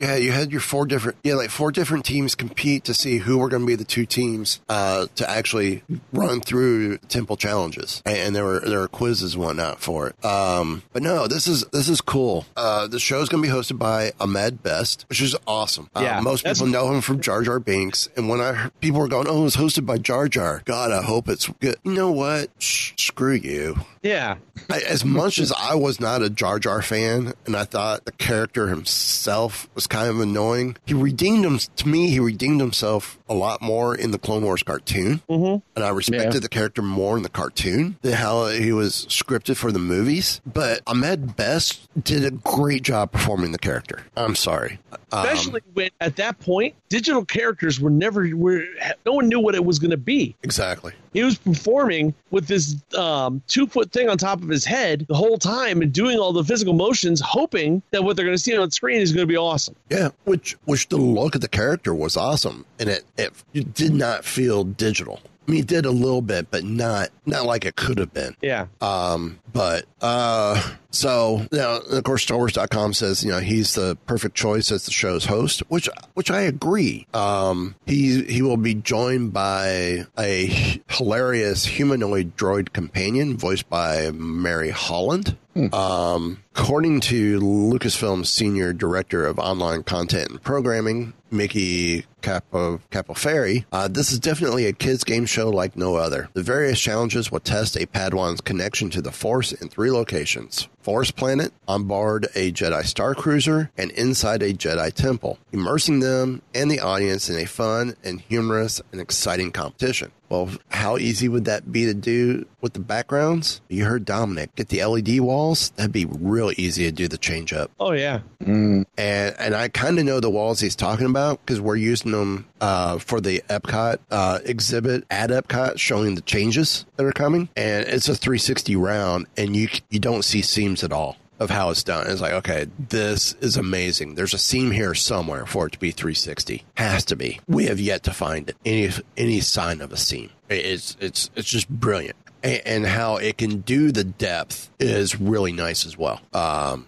[0.00, 3.36] Yeah, you had your four different, yeah, like four different teams compete to see who
[3.38, 5.82] were going to be the two teams uh, to actually
[6.12, 10.24] run through temple challenges, and, and there were there were quizzes and whatnot for it.
[10.24, 12.46] Um, but no, this is this is cool.
[12.56, 15.90] Uh, the is going to be hosted by Ahmed Best, which is awesome.
[15.94, 19.00] Uh, Yeah, most people know him from Jar Jar Binks, and when I heard, people
[19.00, 21.76] were going, "Oh, it's hosted by Jar Jar," God, I hope it's good.
[21.84, 22.48] You know what?
[22.58, 23.76] Shh, screw you.
[24.02, 24.36] Yeah,
[24.70, 28.12] I, as much as I was not a Jar Jar fan, and I thought the
[28.12, 32.08] character himself was kind of annoying, he redeemed him to me.
[32.08, 35.58] He redeemed himself a lot more in the Clone Wars cartoon, mm-hmm.
[35.76, 36.40] and I respected Yeah.
[36.40, 40.40] the character more in the cartoon than how he was scripted for the movies.
[40.46, 44.00] But Ahmed Best did a great job performing the character.
[44.16, 44.78] I'm sorry,
[45.12, 48.64] Um, especially when at that point digital characters were never were
[49.04, 50.36] no one knew what it was going to be.
[50.42, 50.92] exactly.
[51.12, 55.14] He was performing with this um, two foot thing on top of his head the
[55.14, 58.56] whole time and doing all the physical motions, hoping that what they're going to see
[58.56, 59.74] on screen is going to be awesome.
[59.88, 63.92] Yeah, which which the look of the character was awesome, and it it, it did
[63.92, 65.20] not feel digital.
[65.46, 68.36] I mean, it did a little bit, but not not like it could have been.
[68.40, 68.66] Yeah.
[68.80, 74.70] Um, but uh, so now, of course, StarWars.com says you know he's the perfect choice
[74.70, 77.06] as the show's host, which which I agree.
[77.14, 84.70] Um, he he will be joined by a hilarious humanoid droid companion voiced by Mary
[84.70, 85.36] Holland.
[85.72, 93.88] Um, according to Lucasfilm's senior director of online content and programming, Mickey Capo Capoferri, uh,
[93.88, 96.28] this is definitely a kids game show like no other.
[96.34, 101.16] The various challenges will test a Padawan's connection to the Force in three locations: Forest
[101.16, 106.70] Planet, on board a Jedi Star Cruiser, and inside a Jedi Temple, immersing them and
[106.70, 110.12] the audience in a fun and humorous and exciting competition.
[110.28, 113.60] Well, how easy would that be to do with the backgrounds?
[113.68, 115.70] You heard Dominic get the LED walls.
[115.70, 117.72] That'd be real easy to do the change up.
[117.80, 118.20] Oh yeah.
[118.38, 122.46] And and I kind of know the walls he's talking about because we're using them
[122.60, 127.48] uh, for the Epcot uh, exhibit at Epcot, showing the changes that are coming.
[127.56, 131.70] And it's a 360 round, and you you don't see seams at all of how
[131.70, 132.06] it's done.
[132.06, 134.14] It's like, okay, this is amazing.
[134.14, 136.62] There's a seam here somewhere for it to be 360.
[136.74, 137.40] Has to be.
[137.48, 138.52] We have yet to find.
[138.64, 140.30] Any any sign of a seam.
[140.48, 142.16] It's it's it's just brilliant.
[142.42, 146.20] And, and how it can do the depth is really nice as well.
[146.32, 146.86] Um,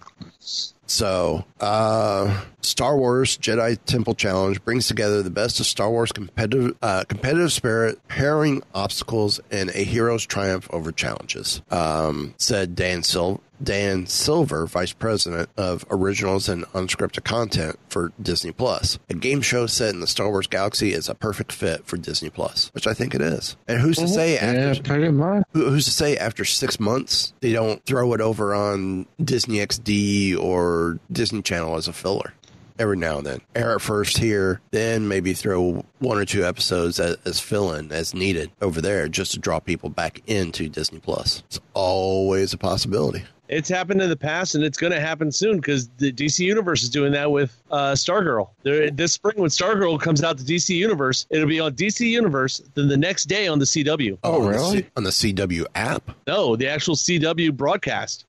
[0.93, 6.77] so, uh, Star Wars Jedi Temple Challenge brings together the best of Star Wars competitive
[6.83, 11.63] uh, competitive spirit, harrowing obstacles, and a hero's triumph over challenges.
[11.71, 18.51] Um, said Dan Sil- Dan Silver, Vice President of Originals and Unscripted Content for Disney
[18.51, 18.99] Plus.
[19.09, 22.29] A game show set in the Star Wars galaxy is a perfect fit for Disney
[22.29, 23.55] Plus, which I think it is.
[23.67, 25.43] And who's to say after Yeah, pretty much.
[25.53, 30.35] who- who's to say after six months they don't throw it over on Disney XD
[30.35, 32.33] or Disney Channel as a filler?
[32.79, 36.99] Every now and then, air it first here, then maybe throw one or two episodes
[36.99, 41.43] as, as fill-in as needed over there, just to draw people back into Disney Plus.
[41.47, 43.25] It's always a possibility.
[43.49, 46.81] It's happened in the past, and it's going to happen soon because the DC Universe
[46.81, 48.49] is doing that with uh, Stargirl.
[48.63, 52.61] There, this spring, when Stargirl comes out to DC Universe, it'll be on DC Universe.
[52.73, 54.17] Then the next day on the CW.
[54.23, 58.25] Oh, on the C- on the CW app, No, the actual CW broadcast.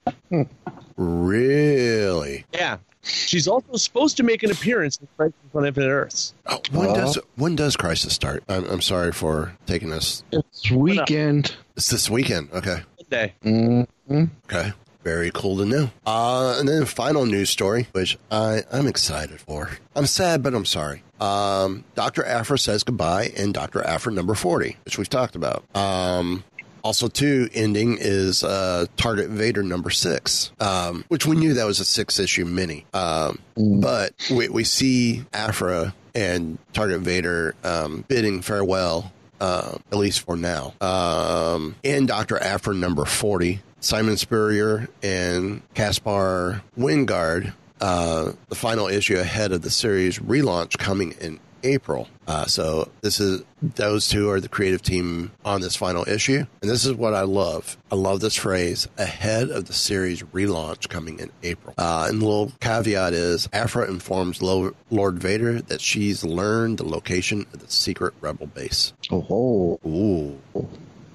[0.96, 2.44] really?
[2.52, 6.34] Yeah, she's also supposed to make an appearance in Crisis on Infinite Earths.
[6.46, 8.42] Oh, when does when does Crisis start?
[8.48, 10.24] I'm, I'm sorry for taking this.
[10.32, 11.54] It's weekend.
[11.76, 12.48] It's this weekend.
[12.52, 12.82] Okay.
[13.10, 13.34] Monday.
[13.44, 14.24] Mm-hmm.
[14.46, 14.72] Okay.
[15.04, 15.90] Very cool to know.
[16.06, 19.70] Uh, and then the final news story, which I, I'm excited for.
[19.94, 21.02] I'm sad, but I'm sorry.
[21.20, 22.24] Um, Dr.
[22.24, 23.82] Aphra says goodbye in Dr.
[23.86, 25.62] Aphra number 40, which we've talked about.
[25.76, 26.42] Um,
[26.82, 31.80] also, too, ending is uh, Target Vader number six, um, which we knew that was
[31.80, 32.84] a six issue mini.
[32.94, 40.20] Um, But we, we see Aphra and Target Vader um, bidding farewell, uh, at least
[40.22, 40.74] for now.
[40.80, 42.38] Um, in Dr.
[42.38, 49.68] Aphra number 40, Simon Spurrier and Caspar Wijngaard, uh, the final issue ahead of the
[49.68, 52.08] series relaunch coming in April.
[52.26, 56.70] Uh, so this is those two are the creative team on this final issue, and
[56.70, 57.76] this is what I love.
[57.92, 61.74] I love this phrase ahead of the series relaunch coming in April.
[61.76, 66.88] Uh, and the little caveat is Aphra informs Lo- Lord Vader that she's learned the
[66.88, 68.94] location of the secret rebel base.
[69.10, 70.38] Oh, ooh.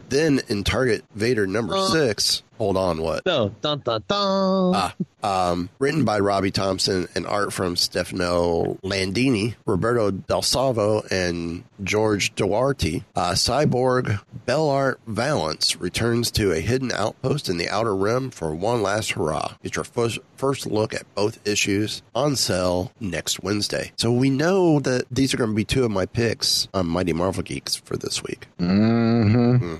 [0.10, 3.26] Then in Target Vader number six, hold on, what?
[3.26, 4.74] No, dun dun dun.
[4.76, 11.64] Ah, um, written by Robbie Thompson and art from Stefano Landini, Roberto Del Salvo, and
[11.84, 13.03] George Duarte.
[13.16, 18.82] Uh, Cyborg Beilert Valance returns to a hidden outpost in the Outer Rim for one
[18.82, 19.55] last hurrah.
[19.64, 23.91] It's your first, first look at both issues on sale next Wednesday.
[23.95, 27.14] So we know that these are going to be two of my picks on Mighty
[27.14, 28.47] Marvel Geeks for this week.
[28.60, 29.76] Mm-hmm.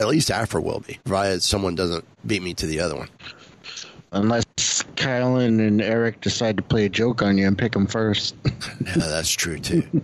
[0.00, 3.08] At least Aphra will be, provided someone doesn't beat me to the other one.
[4.12, 4.44] Unless
[4.96, 8.34] Kylan and Eric decide to play a joke on you and pick them first.
[8.84, 9.84] Yeah, that's true too.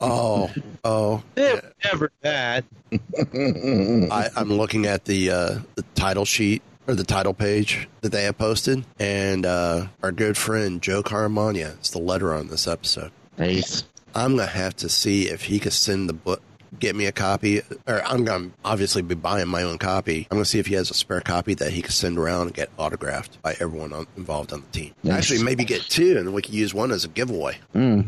[0.00, 0.52] Oh,
[0.84, 1.22] oh.
[1.36, 2.64] Never that.
[2.92, 8.24] I, I'm looking at the uh, the title sheet or the title page that they
[8.24, 13.10] have posted, and uh, our good friend Joe Caramagna is the letter on this episode.
[13.38, 13.84] Nice.
[14.14, 16.42] I'm gonna have to see if he could send the book,
[16.78, 20.26] get me a copy, or I'm gonna obviously be buying my own copy.
[20.30, 22.54] I'm gonna see if he has a spare copy that he can send around and
[22.54, 24.94] get autographed by everyone on, involved on the team.
[25.02, 25.18] Nice.
[25.18, 27.58] Actually, maybe get two, and we could use one as a giveaway.
[27.74, 28.06] Mm.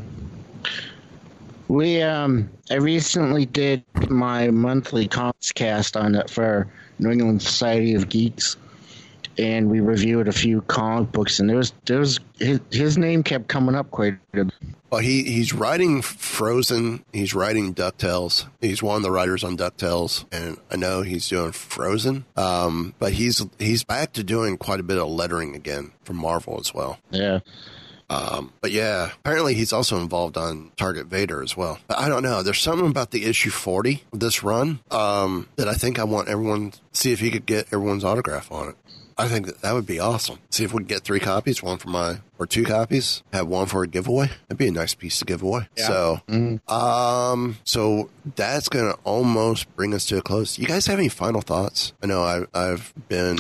[1.68, 6.66] We um, I recently did my monthly comics cast on it for
[6.98, 8.56] New England Society of Geeks,
[9.38, 13.22] and we reviewed a few comic books, and there was there was his, his name
[13.22, 14.54] kept coming up quite a bit.
[14.90, 17.04] Well, he he's writing Frozen.
[17.12, 18.46] He's writing Ducktales.
[18.60, 22.24] He's one of the writers on Ducktales, and I know he's doing Frozen.
[22.36, 26.58] Um, but he's he's back to doing quite a bit of lettering again for Marvel
[26.58, 26.98] as well.
[27.10, 27.40] Yeah.
[28.10, 31.78] Um, but yeah, apparently he's also involved on Target Vader as well.
[31.88, 32.42] But I don't know.
[32.42, 36.28] There's something about the issue 40 of this run um, that I think I want
[36.28, 38.76] everyone see if he could get everyone's autograph on it.
[39.18, 40.38] I think that that would be awesome.
[40.50, 43.66] See if we can get three copies, one for my or two copies, have one
[43.66, 44.28] for a giveaway.
[44.46, 45.68] That'd be a nice piece to give away.
[45.76, 45.86] Yeah.
[45.86, 46.20] So,
[46.72, 50.58] um, so that's gonna almost bring us to a close.
[50.58, 51.92] You guys have any final thoughts?
[52.02, 53.38] I know I, I've been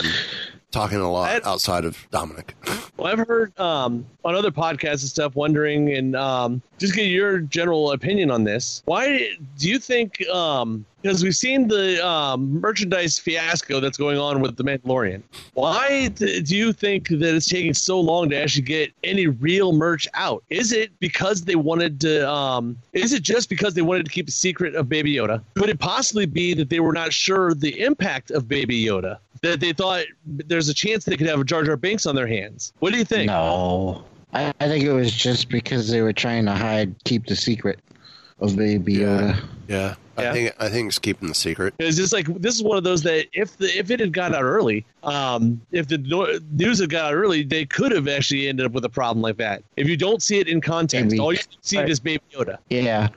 [0.70, 2.54] talking a lot outside of Dominic.
[2.96, 7.38] Well, I've heard um, on other podcasts and stuff, wondering and um, just get your
[7.38, 8.82] general opinion on this.
[8.84, 10.26] Why do you think?
[10.28, 15.22] Um, because we've seen the um, merchandise fiasco that's going on with the Mandalorian.
[15.54, 20.08] Why do you think that it's taking so long to actually get any real merch
[20.14, 20.42] out?
[20.50, 22.28] Is it because they wanted to?
[22.28, 25.42] Um, is it just because they wanted to keep a secret of Baby Yoda?
[25.54, 29.18] Could it possibly be that they were not sure the impact of Baby Yoda?
[29.42, 32.26] That they thought there's a chance they could have a Jar Jar Binks on their
[32.26, 32.72] hands.
[32.80, 33.28] What do you think?
[33.28, 37.36] No, I, I think it was just because they were trying to hide, keep the
[37.36, 37.78] secret
[38.40, 39.38] of Baby Yoda.
[39.68, 40.32] Yeah, I Yeah.
[40.32, 41.74] think I think it's keeping the secret.
[41.78, 44.34] It's just like this is one of those that if the if it had got
[44.34, 48.48] out early, um, if the no- news had got out early, they could have actually
[48.48, 49.62] ended up with a problem like that.
[49.76, 51.18] If you don't see it in context, Maybe.
[51.20, 52.56] all you see is Baby Yoda.
[52.70, 53.08] Yeah,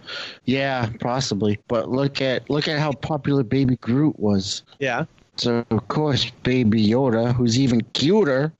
[0.45, 1.57] yeah, possibly.
[1.69, 4.63] But look at look at how popular Baby Groot was.
[4.80, 5.05] Yeah.
[5.42, 8.54] So of course, Baby Yoda, who's even cuter.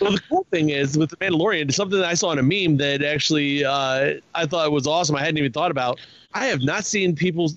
[0.00, 2.76] Well, the cool thing is with the Mandalorian, something that I saw in a meme
[2.76, 5.16] that actually uh, I thought was awesome.
[5.16, 5.98] I hadn't even thought about.
[6.32, 7.50] I have not seen people,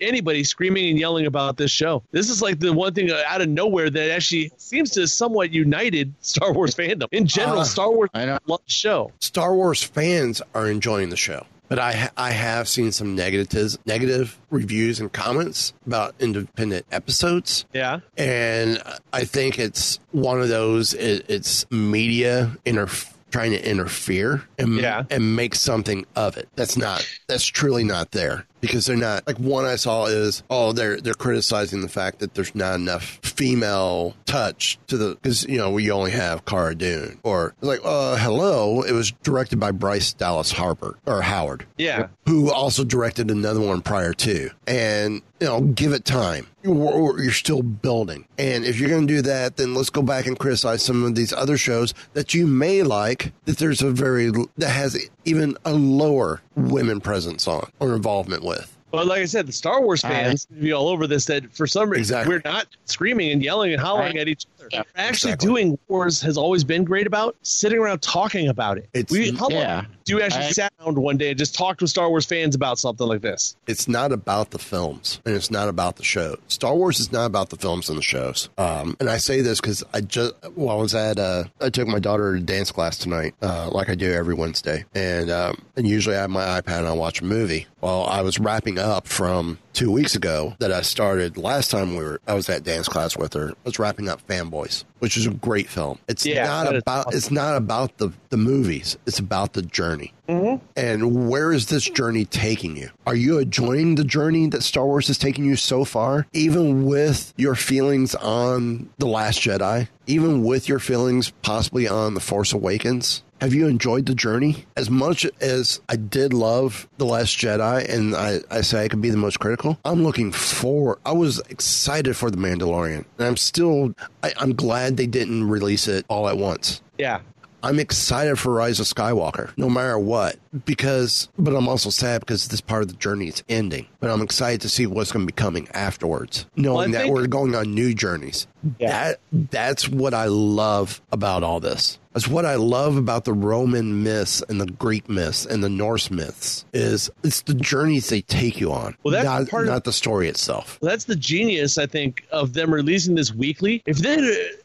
[0.00, 2.02] anybody screaming and yelling about this show.
[2.10, 6.14] This is like the one thing out of nowhere that actually seems to somewhat united
[6.22, 7.60] Star Wars fandom in general.
[7.60, 9.12] Uh, Star Wars loves the show.
[9.20, 14.38] Star Wars fans are enjoying the show, but I I have seen some negatives, negative
[14.50, 17.64] reviews and comments about independent episodes.
[17.72, 18.00] Yeah.
[18.18, 18.82] and
[19.14, 20.92] I think it's one of those.
[20.92, 22.88] It, it's media inter-
[23.30, 25.04] trying to interfere and Yeah.
[25.10, 26.48] and make something of it.
[26.56, 27.08] That's not.
[27.28, 28.44] That's truly not there.
[28.60, 32.34] Because they're not like one I saw is oh they're they're criticizing the fact that
[32.34, 37.18] there's not enough female touch to the because you know we only have Cara Dune.
[37.22, 41.66] Or like uh hello it was directed by Bryce Dallas Harper or Howard.
[41.78, 42.08] Yeah.
[42.26, 44.50] who also directed another one prior to.
[44.66, 46.46] And you know give it time.
[46.62, 48.26] You're, you're still building.
[48.36, 51.14] And if you're going to do that then let's go back and criticize some of
[51.14, 55.72] these other shows that you may like that there's a very that has even a
[55.72, 58.49] lower women presence on or involvement with
[58.90, 61.24] But like I said, the Star Wars fans seem to be all over this.
[61.26, 62.34] That for some reason Exactly.
[62.34, 64.68] we're not screaming and yelling and hollering at each other.
[64.72, 65.46] Yeah, actually exactly.
[65.46, 68.88] doing wars has always been great about sitting around talking about it.
[68.92, 69.84] It's- we, how long yeah.
[70.04, 72.54] do you actually I- sat down one day and just talked with Star Wars fans
[72.54, 73.56] about something like this?
[73.66, 76.36] it's not about the films and it's not about the show.
[76.48, 78.48] Star Wars is not about the films and the shows.
[78.58, 81.86] Um, and I say this because I just, well, I was at, uh, I took
[81.88, 84.84] my daughter to dance class tonight, uh, like I do every Wednesday.
[84.94, 87.66] And, um, and usually I have my iPad and I watch a movie.
[87.80, 92.02] Well, I was wrapping up from two weeks ago that I started last time we
[92.04, 93.50] were, I was at dance class with her.
[93.50, 94.20] I was wrapping up
[94.50, 95.98] Fanboys, which is a great film.
[96.08, 97.16] It's Yeah, not about, awesome.
[97.16, 98.96] it's not about the, the movies.
[99.06, 100.12] It's about the journey.
[100.28, 100.64] Mm-hmm.
[100.76, 102.90] And where is this journey taking you?
[103.06, 106.26] Are you enjoying the journey that Star Wars is taking you so far?
[106.32, 112.20] Even with your feelings on The Last Jedi, even with your feelings possibly on The
[112.20, 113.22] Force Awakens?
[113.40, 114.66] Have you enjoyed the journey?
[114.76, 119.00] As much as I did love The Last Jedi, and I, I say I could
[119.00, 120.98] be the most critical, I'm looking forward.
[121.06, 123.06] I was excited for The Mandalorian.
[123.18, 126.82] And I'm still, I, I'm glad they didn't release it all at once.
[126.98, 127.20] Yeah.
[127.62, 132.48] I'm excited for Rise of Skywalker, no matter what, because, but I'm also sad because
[132.48, 133.86] this part of the journey is ending.
[134.00, 137.14] But I'm excited to see what's going to be coming afterwards, knowing Well, that think-
[137.14, 138.46] we're going on new journeys.
[138.78, 138.90] Yeah.
[138.90, 139.20] That
[139.50, 141.98] that's what I love about all this.
[142.12, 146.10] That's what I love about the Roman myths and the Greek myths and the Norse
[146.10, 149.84] myths is it's the journeys they take you on, Well, that's not, part of- not
[149.84, 150.78] the story itself.
[150.82, 153.80] Well, that's the genius, I think, of them releasing this weekly.
[153.86, 154.16] If they,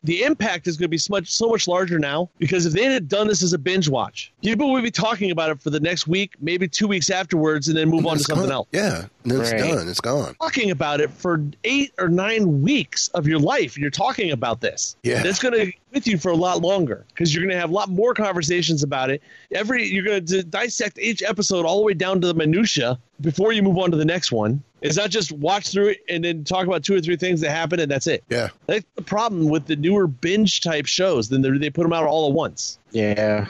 [0.04, 2.86] the impact is going to be so much, so much larger now, because if they
[2.86, 5.80] had done this as a binge watch, people will be talking about it for the
[5.80, 8.54] next week, maybe two weeks afterwards, and then move on to It's something gone.
[8.54, 8.68] else.
[8.72, 9.60] Yeah, and then it's Right.
[9.62, 9.88] done.
[9.89, 10.36] It's gone.
[10.41, 14.95] Talking about it for eight or nine weeks of your life, you're talking about this.
[15.03, 15.22] Yeah.
[15.24, 17.69] that's going to be with you for a lot longer because you're going to have
[17.69, 19.22] a lot more conversations about it.
[19.52, 23.53] Every you're going to dissect each episode all the way down to the minutia before
[23.53, 24.61] you move on to the next one.
[24.82, 27.49] It's not just watch through it and then talk about two or three things that
[27.52, 28.24] happen and that's it.
[28.30, 28.49] Yeah.
[28.68, 31.30] That's the problem with the newer binge type shows.
[31.30, 32.78] Then they they put them out all at once.
[32.91, 33.48] Yeah.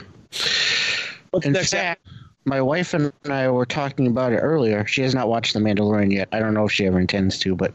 [1.30, 1.70] What's In next?
[1.72, 2.06] fact,
[2.44, 4.86] my wife and I were talking about it earlier.
[4.86, 6.28] She has not watched The Mandalorian yet.
[6.32, 7.72] I don't know if she ever intends to, but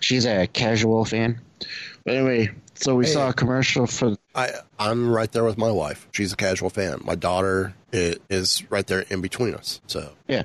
[0.00, 1.40] she's a casual fan.
[2.04, 3.12] But anyway, so we Hey.
[3.12, 6.06] saw a commercial for I I'm right there with my wife.
[6.12, 7.00] She's a casual fan.
[7.04, 9.80] My daughter i- is right there in between us.
[9.88, 10.44] So Yeah.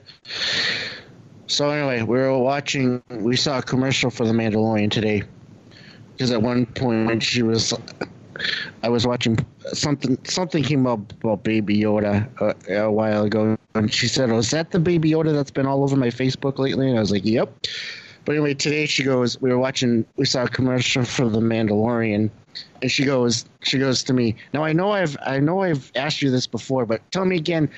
[1.47, 3.03] So anyway, we were watching.
[3.09, 5.23] We saw a commercial for The Mandalorian today,
[6.13, 7.71] because at one point she was,
[8.83, 9.37] I was watching
[9.73, 10.17] something.
[10.25, 14.51] Something came up about Baby Yoda a, a while ago, and she said, "Oh, is
[14.51, 17.25] that the Baby Yoda that's been all over my Facebook lately?" And I was like,
[17.25, 17.67] "Yep."
[18.25, 19.39] But anyway, today she goes.
[19.41, 20.05] We were watching.
[20.15, 22.29] We saw a commercial for The Mandalorian,
[22.81, 23.45] and she goes.
[23.63, 24.35] She goes to me.
[24.53, 27.69] Now I know I've I know I've asked you this before, but tell me again.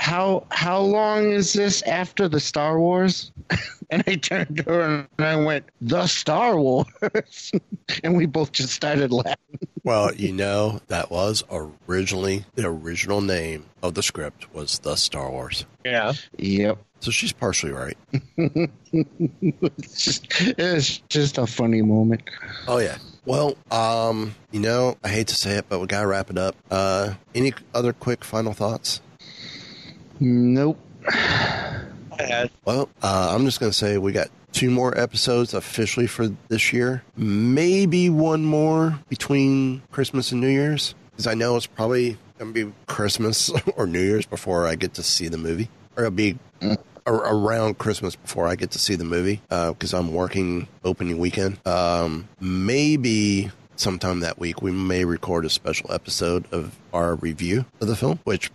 [0.00, 3.32] How how long is this after the Star Wars?
[3.90, 4.80] and I turned to her
[5.18, 7.52] and I went, "The Star Wars,"
[8.02, 9.58] and we both just started laughing.
[9.84, 15.30] Well, you know, that was originally the original name of the script was the Star
[15.30, 15.66] Wars.
[15.84, 16.14] Yeah.
[16.38, 16.78] Yep.
[17.00, 17.98] So she's partially right.
[18.12, 22.22] it's, just, it's just a funny moment.
[22.66, 22.96] Oh yeah.
[23.26, 26.56] Well, um, you know, I hate to say it, but we gotta wrap it up.
[26.70, 29.02] Uh, any other quick final thoughts?
[30.20, 30.78] Nope.
[32.66, 37.02] Well, uh, I'm just gonna say we got two more episodes officially for this year.
[37.16, 42.70] Maybe one more between Christmas and New Year's, because I know it's probably gonna be
[42.86, 46.38] Christmas or New Year's before I get to see the movie, or it'll be
[47.06, 51.66] around Christmas before I get to see the movie because I'm working opening weekend.
[51.66, 57.88] Um, maybe sometime that week we may record a special episode of our review of
[57.88, 58.50] the film, which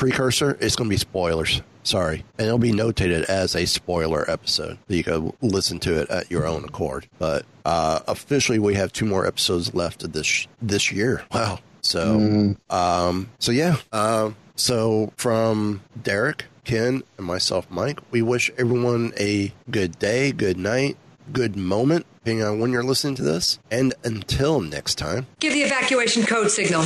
[0.00, 1.60] precursor it's going to be spoilers.
[1.82, 4.78] Sorry, and it'll be notated as a spoiler episode.
[4.88, 7.06] So you can listen to it at your own accord.
[7.18, 11.22] But uh, officially, we have two more episodes left of this this year.
[11.32, 11.60] Wow.
[11.82, 13.76] So, um, so yeah.
[13.92, 20.58] Um, so from Derek, Ken, and myself, Mike, we wish everyone a good day, good
[20.58, 20.96] night,
[21.32, 23.58] good moment, depending on when you're listening to this.
[23.70, 25.26] And until next time.
[25.40, 26.84] Give the evacuation code signal.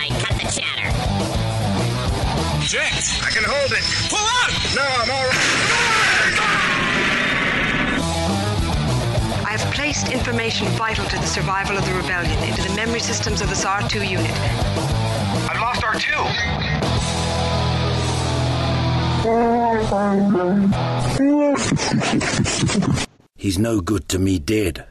[0.00, 0.88] All right, cut the chatter.
[2.64, 3.20] Eject.
[3.22, 3.84] I can hold it.
[4.08, 4.50] Pull out.
[4.74, 5.36] No, I'm all right.
[9.44, 13.42] I have placed information vital to the survival of the rebellion into the memory systems
[13.42, 14.32] of this R2 unit.
[15.50, 16.06] I've lost R2.
[23.36, 24.86] He's no good to me dead.